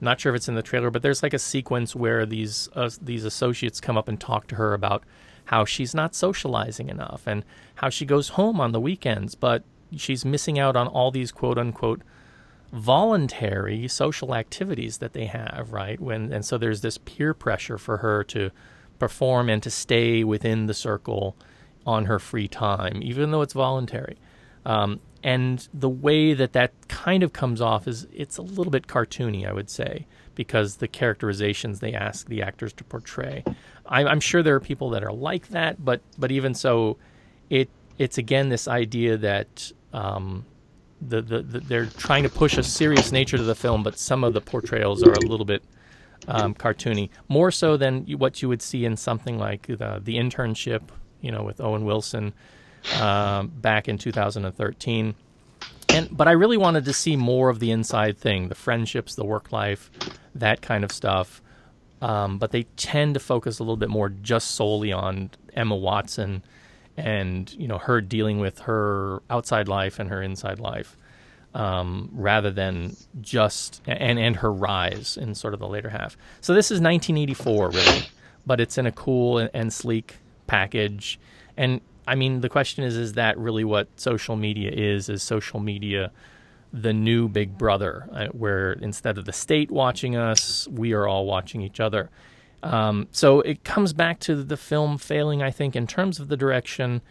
[0.00, 2.68] I'm not sure if it's in the trailer, but there's like a sequence where these
[2.74, 5.04] uh, these associates come up and talk to her about
[5.46, 7.44] how she's not socializing enough and
[7.76, 9.62] how she goes home on the weekends, but
[9.96, 12.02] she's missing out on all these quote unquote
[12.72, 16.00] voluntary social activities that they have, right?
[16.00, 18.50] When and so there's this peer pressure for her to
[18.98, 21.36] perform and to stay within the circle
[21.86, 24.16] on her free time, even though it's voluntary.
[24.66, 28.86] Um, and the way that that kind of comes off is it's a little bit
[28.86, 33.42] cartoony, I would say, because the characterizations they ask the actors to portray.
[33.86, 36.98] I'm, I'm sure there are people that are like that, but but even so,
[37.48, 40.44] it it's again this idea that um,
[41.00, 44.24] the, the, the, they're trying to push a serious nature to the film, but some
[44.24, 45.62] of the portrayals are a little bit
[46.28, 50.82] um, cartoony, more so than what you would see in something like the, the internship,
[51.20, 52.34] you know, with Owen Wilson
[53.00, 55.14] um, back in 2013.
[55.90, 59.24] And but I really wanted to see more of the inside thing, the friendships, the
[59.24, 59.90] work life,
[60.34, 61.42] that kind of stuff.
[62.02, 66.42] Um, but they tend to focus a little bit more just solely on Emma Watson
[66.96, 70.96] and you know her dealing with her outside life and her inside life
[71.54, 76.16] um, rather than just and and her rise in sort of the later half.
[76.40, 78.02] So this is 1984 really,
[78.44, 80.16] but it's in a cool and, and sleek
[80.46, 81.18] package.
[81.56, 85.08] And I mean, the question is, is that really what social media is?
[85.08, 86.12] Is social media
[86.72, 91.24] the new Big Brother, uh, where instead of the state watching us, we are all
[91.24, 92.10] watching each other?
[92.62, 96.36] Um, so it comes back to the film failing, I think, in terms of the
[96.36, 97.02] direction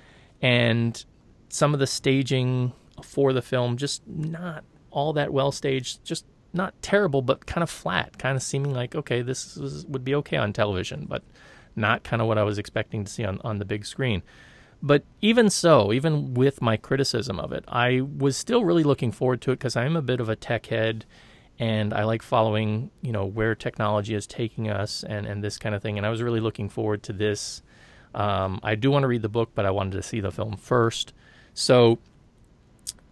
[0.41, 1.03] and
[1.49, 2.73] some of the staging
[3.03, 7.69] for the film, just not all that well staged, just not terrible, but kind of
[7.69, 11.23] flat, kind of seeming like, okay, this is, would be okay on television, but
[11.75, 14.21] not kind of what I was expecting to see on, on the big screen.
[14.85, 19.39] But even so, even with my criticism of it, I was still really looking forward
[19.43, 21.05] to it because I'm a bit of a tech head
[21.57, 25.73] and I like following, you know, where technology is taking us and, and this kind
[25.73, 25.97] of thing.
[25.97, 27.61] And I was really looking forward to this.
[28.13, 30.57] Um, I do want to read the book, but I wanted to see the film
[30.57, 31.13] first.
[31.53, 31.99] So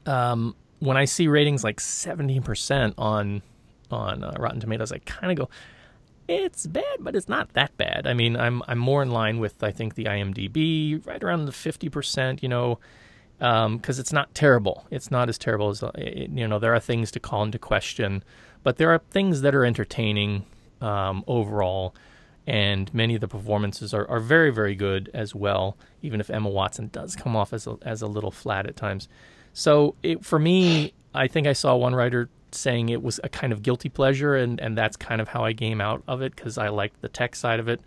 [0.05, 3.41] um, when I see ratings like 17% on
[3.89, 5.53] on uh, Rotten Tomatoes, I kind of go,
[6.32, 8.07] it's bad, but it's not that bad.
[8.07, 11.51] I mean, I'm I'm more in line with I think the IMDb, right around the
[11.51, 12.41] 50%.
[12.41, 12.79] You know,
[13.38, 14.86] because um, it's not terrible.
[14.91, 16.59] It's not as terrible as uh, you know.
[16.59, 18.23] There are things to call into question,
[18.63, 20.45] but there are things that are entertaining
[20.79, 21.95] um, overall,
[22.45, 25.75] and many of the performances are, are very very good as well.
[26.01, 29.07] Even if Emma Watson does come off as a, as a little flat at times,
[29.53, 33.54] so it, for me, I think I saw one writer saying it was a kind
[33.54, 36.58] of guilty pleasure, and and that's kind of how I came out of it because
[36.58, 37.82] I liked the tech side of it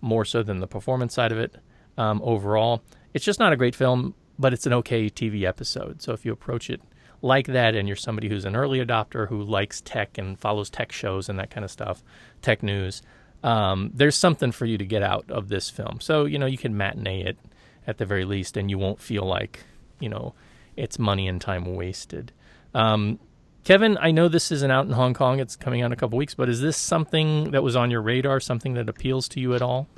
[0.00, 1.54] more so than the performance side of it
[1.96, 2.82] um, overall.
[3.14, 6.02] It's just not a great film but it's an okay TV episode.
[6.02, 6.80] So if you approach it
[7.20, 10.92] like that and you're somebody who's an early adopter who likes tech and follows tech
[10.92, 12.02] shows and that kind of stuff,
[12.42, 13.02] tech news,
[13.44, 16.00] um, there's something for you to get out of this film.
[16.00, 17.38] So, you know, you can matinee it
[17.86, 19.60] at the very least and you won't feel like,
[20.00, 20.34] you know,
[20.76, 22.32] it's money and time wasted.
[22.74, 23.20] Um,
[23.64, 25.38] Kevin, I know this isn't out in Hong Kong.
[25.38, 28.02] It's coming out in a couple weeks, but is this something that was on your
[28.02, 29.88] radar, something that appeals to you at all?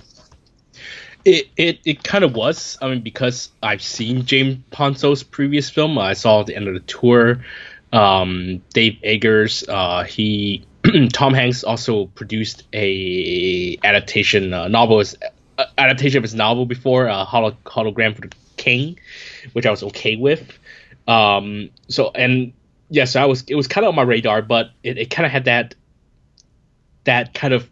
[1.25, 2.77] It, it it kind of was.
[2.83, 5.99] I mean, because I've seen James Ponsoldt's previous film.
[5.99, 7.43] I saw at the end of the tour.
[7.95, 10.67] Um, Dave Eggers, uh, he
[11.13, 15.03] Tom Hanks also produced a adaptation uh, novel,
[15.59, 18.99] uh, adaptation of his novel before, uh, Holo- Hologram for the King,
[19.55, 20.59] which I was okay with.
[21.07, 22.53] Um, so and
[22.89, 25.27] yeah, so I was it was kind of on my radar, but it, it kind
[25.27, 25.75] of had that
[27.05, 27.69] that kind of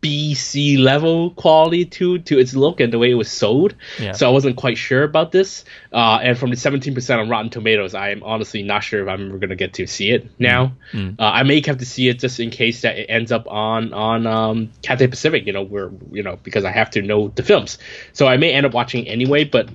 [0.00, 3.74] B C level quality to to its look and the way it was sold.
[3.98, 4.12] Yeah.
[4.12, 5.64] So I wasn't quite sure about this.
[5.92, 9.28] Uh, and from the 17% on Rotten Tomatoes, I am honestly not sure if I'm
[9.28, 10.72] ever gonna get to see it now.
[10.92, 11.18] Mm.
[11.18, 13.92] Uh, I may have to see it just in case that it ends up on
[13.92, 15.46] on um, Cathay Pacific.
[15.46, 17.78] You know, where you know because I have to know the films.
[18.12, 19.44] So I may end up watching anyway.
[19.44, 19.68] But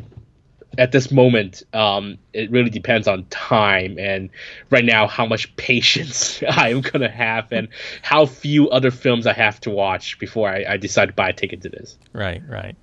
[0.78, 4.30] at this moment, um, it really depends on time and
[4.70, 7.68] right now how much patience I am gonna have and
[8.02, 11.34] how few other films I have to watch before I, I decide to buy a
[11.34, 11.98] ticket to this.
[12.14, 12.76] Right, right.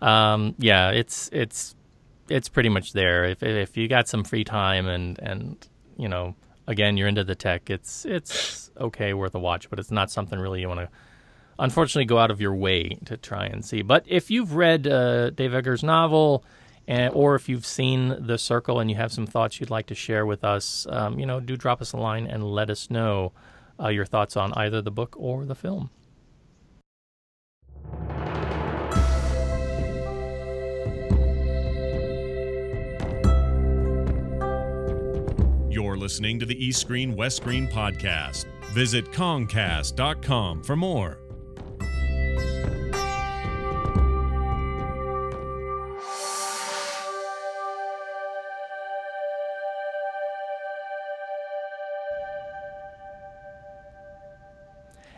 [0.00, 1.74] Um, yeah, it's it's
[2.28, 3.24] it's pretty much there.
[3.24, 6.34] If if you got some free time and and you know
[6.66, 10.38] again you're into the tech, it's it's okay worth a watch, but it's not something
[10.38, 10.88] really you want to
[11.58, 13.82] unfortunately go out of your way to try and see.
[13.82, 16.44] But if you've read uh, Dave Eggers' novel,
[16.86, 19.94] and, or if you've seen The Circle and you have some thoughts you'd like to
[19.94, 23.32] share with us, um, you know, do drop us a line and let us know
[23.80, 25.90] uh, your thoughts on either the book or the film.
[35.70, 38.44] You're listening to the East Screen West Screen podcast.
[38.72, 41.23] Visit Kongcast.com for more.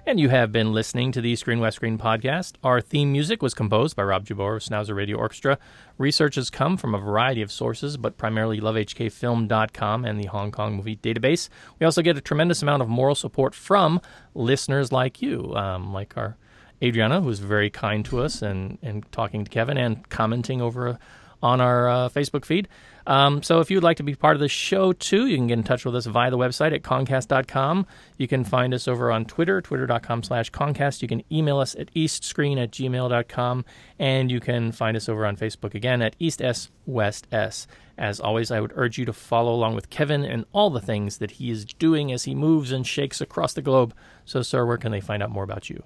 [0.08, 2.52] And you have been listening to the Screen West Screen podcast.
[2.62, 5.58] Our theme music was composed by Rob Jabor of Schnauzer Radio Orchestra.
[5.98, 10.76] Research has come from a variety of sources, but primarily lovehkfilm.com and the Hong Kong
[10.76, 11.48] Movie Database.
[11.80, 14.00] We also get a tremendous amount of moral support from
[14.32, 16.36] listeners like you, um, like our
[16.80, 21.00] Adriana, who's very kind to us and, and talking to Kevin and commenting over
[21.42, 22.68] on our uh, Facebook feed.
[23.06, 25.58] Um, so if you'd like to be part of the show too, you can get
[25.58, 27.86] in touch with us via the website at Kongcast.com.
[28.18, 31.02] You can find us over on Twitter, twitter.com slash Kongcast.
[31.02, 33.64] You can email us at eastscreen at gmail.com.
[33.98, 37.66] And you can find us over on Facebook again at East S West S.
[37.98, 41.18] As always, I would urge you to follow along with Kevin and all the things
[41.18, 43.94] that he is doing as he moves and shakes across the globe.
[44.24, 45.82] So, sir, where can they find out more about you?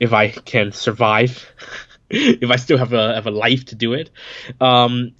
[0.00, 1.46] if I can survive.
[2.10, 4.10] if I still have a have a life to do it.
[4.60, 5.12] Um,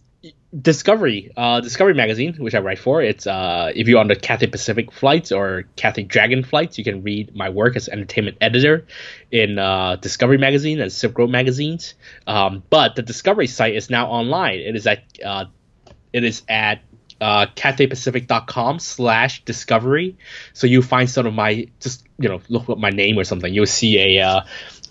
[0.61, 3.03] Discovery, uh, Discovery magazine, which I write for.
[3.03, 7.03] It's uh, if you're on the Cathay Pacific flights or Cathay Dragon flights, you can
[7.03, 8.87] read my work as entertainment editor
[9.33, 11.95] in uh, Discovery magazine and Silk Road magazines.
[12.27, 14.61] Um, but the Discovery site is now online.
[14.61, 15.47] It is at uh,
[16.13, 16.83] it is at
[17.21, 20.17] uh, cathaypacific.com slash discovery.
[20.53, 23.53] So you find sort of my just you know look up my name or something.
[23.53, 24.41] You'll see a uh,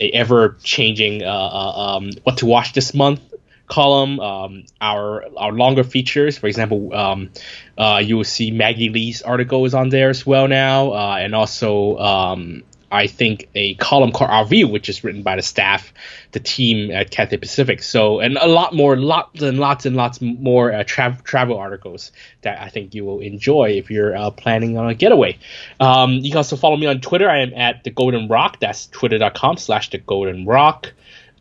[0.01, 3.21] a ever changing uh, uh, um, what to watch this month
[3.67, 6.37] column, um, our our longer features.
[6.37, 7.29] For example, um,
[7.77, 11.33] uh, you will see Maggie Lee's article is on there as well now, uh, and
[11.33, 15.91] also um, I think a column called Our View, which is written by the staff,
[16.31, 17.81] the team at Cathay Pacific.
[17.81, 22.11] So, and a lot more, lots and lots and lots more uh, tra- travel articles
[22.43, 25.39] that I think you will enjoy if you're uh, planning on a getaway.
[25.79, 27.27] Um, you can also follow me on Twitter.
[27.27, 28.59] I am at the Golden Rock.
[28.59, 30.93] That's twitter.com slash the Golden Rock.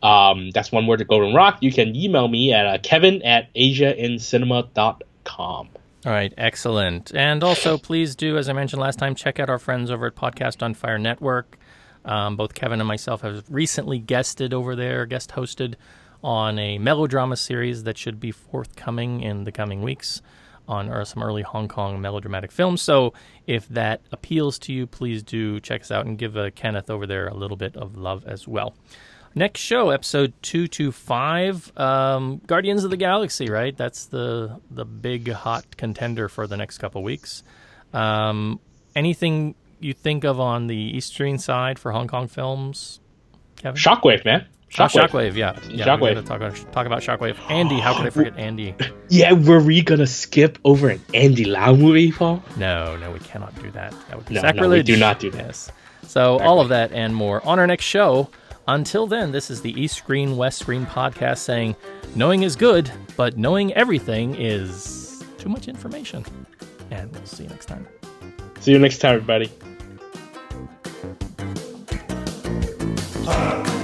[0.03, 1.57] Um, that's one word to Golden Rock.
[1.61, 5.69] You can email me at uh, kevin at asiaincinema.com.
[6.05, 7.15] All right, excellent.
[7.15, 10.15] And also, please do, as I mentioned last time, check out our friends over at
[10.15, 11.57] Podcast on Fire Network.
[12.03, 15.75] Um, both Kevin and myself have recently guested over there, guest hosted
[16.21, 20.21] on a melodrama series that should be forthcoming in the coming weeks
[20.67, 22.81] on some early Hong Kong melodramatic films.
[22.81, 23.13] So
[23.47, 27.05] if that appeals to you, please do check us out and give uh, Kenneth over
[27.05, 28.73] there a little bit of love as well.
[29.35, 33.49] Next show, episode two two five, um, Guardians of the Galaxy.
[33.49, 37.41] Right, that's the the big hot contender for the next couple weeks.
[37.93, 38.59] Um,
[38.95, 42.99] anything you think of on the Eastern side for Hong Kong films,
[43.55, 43.75] Kevin?
[43.81, 44.45] Shockwave, man.
[44.69, 45.59] Shockwave, oh, Shockwave yeah.
[45.67, 46.25] yeah Shockwave.
[46.25, 47.37] Talk about, talk about Shockwave.
[47.49, 48.75] Andy, how could I forget Andy?
[49.09, 52.43] Yeah, were we gonna skip over an Andy Lau movie, Paul?
[52.57, 53.93] No, no, we cannot do that.
[54.09, 54.87] That would be No, sacrilege.
[54.87, 55.71] no, we do not do this.
[56.07, 58.29] So all of that and more on our next show.
[58.67, 61.75] Until then, this is the East Screen West Screen podcast saying,
[62.15, 66.25] knowing is good, but knowing everything is too much information.
[66.89, 67.85] And we'll see you next time.
[68.61, 69.51] See you next time, everybody.
[73.25, 73.79] Ha!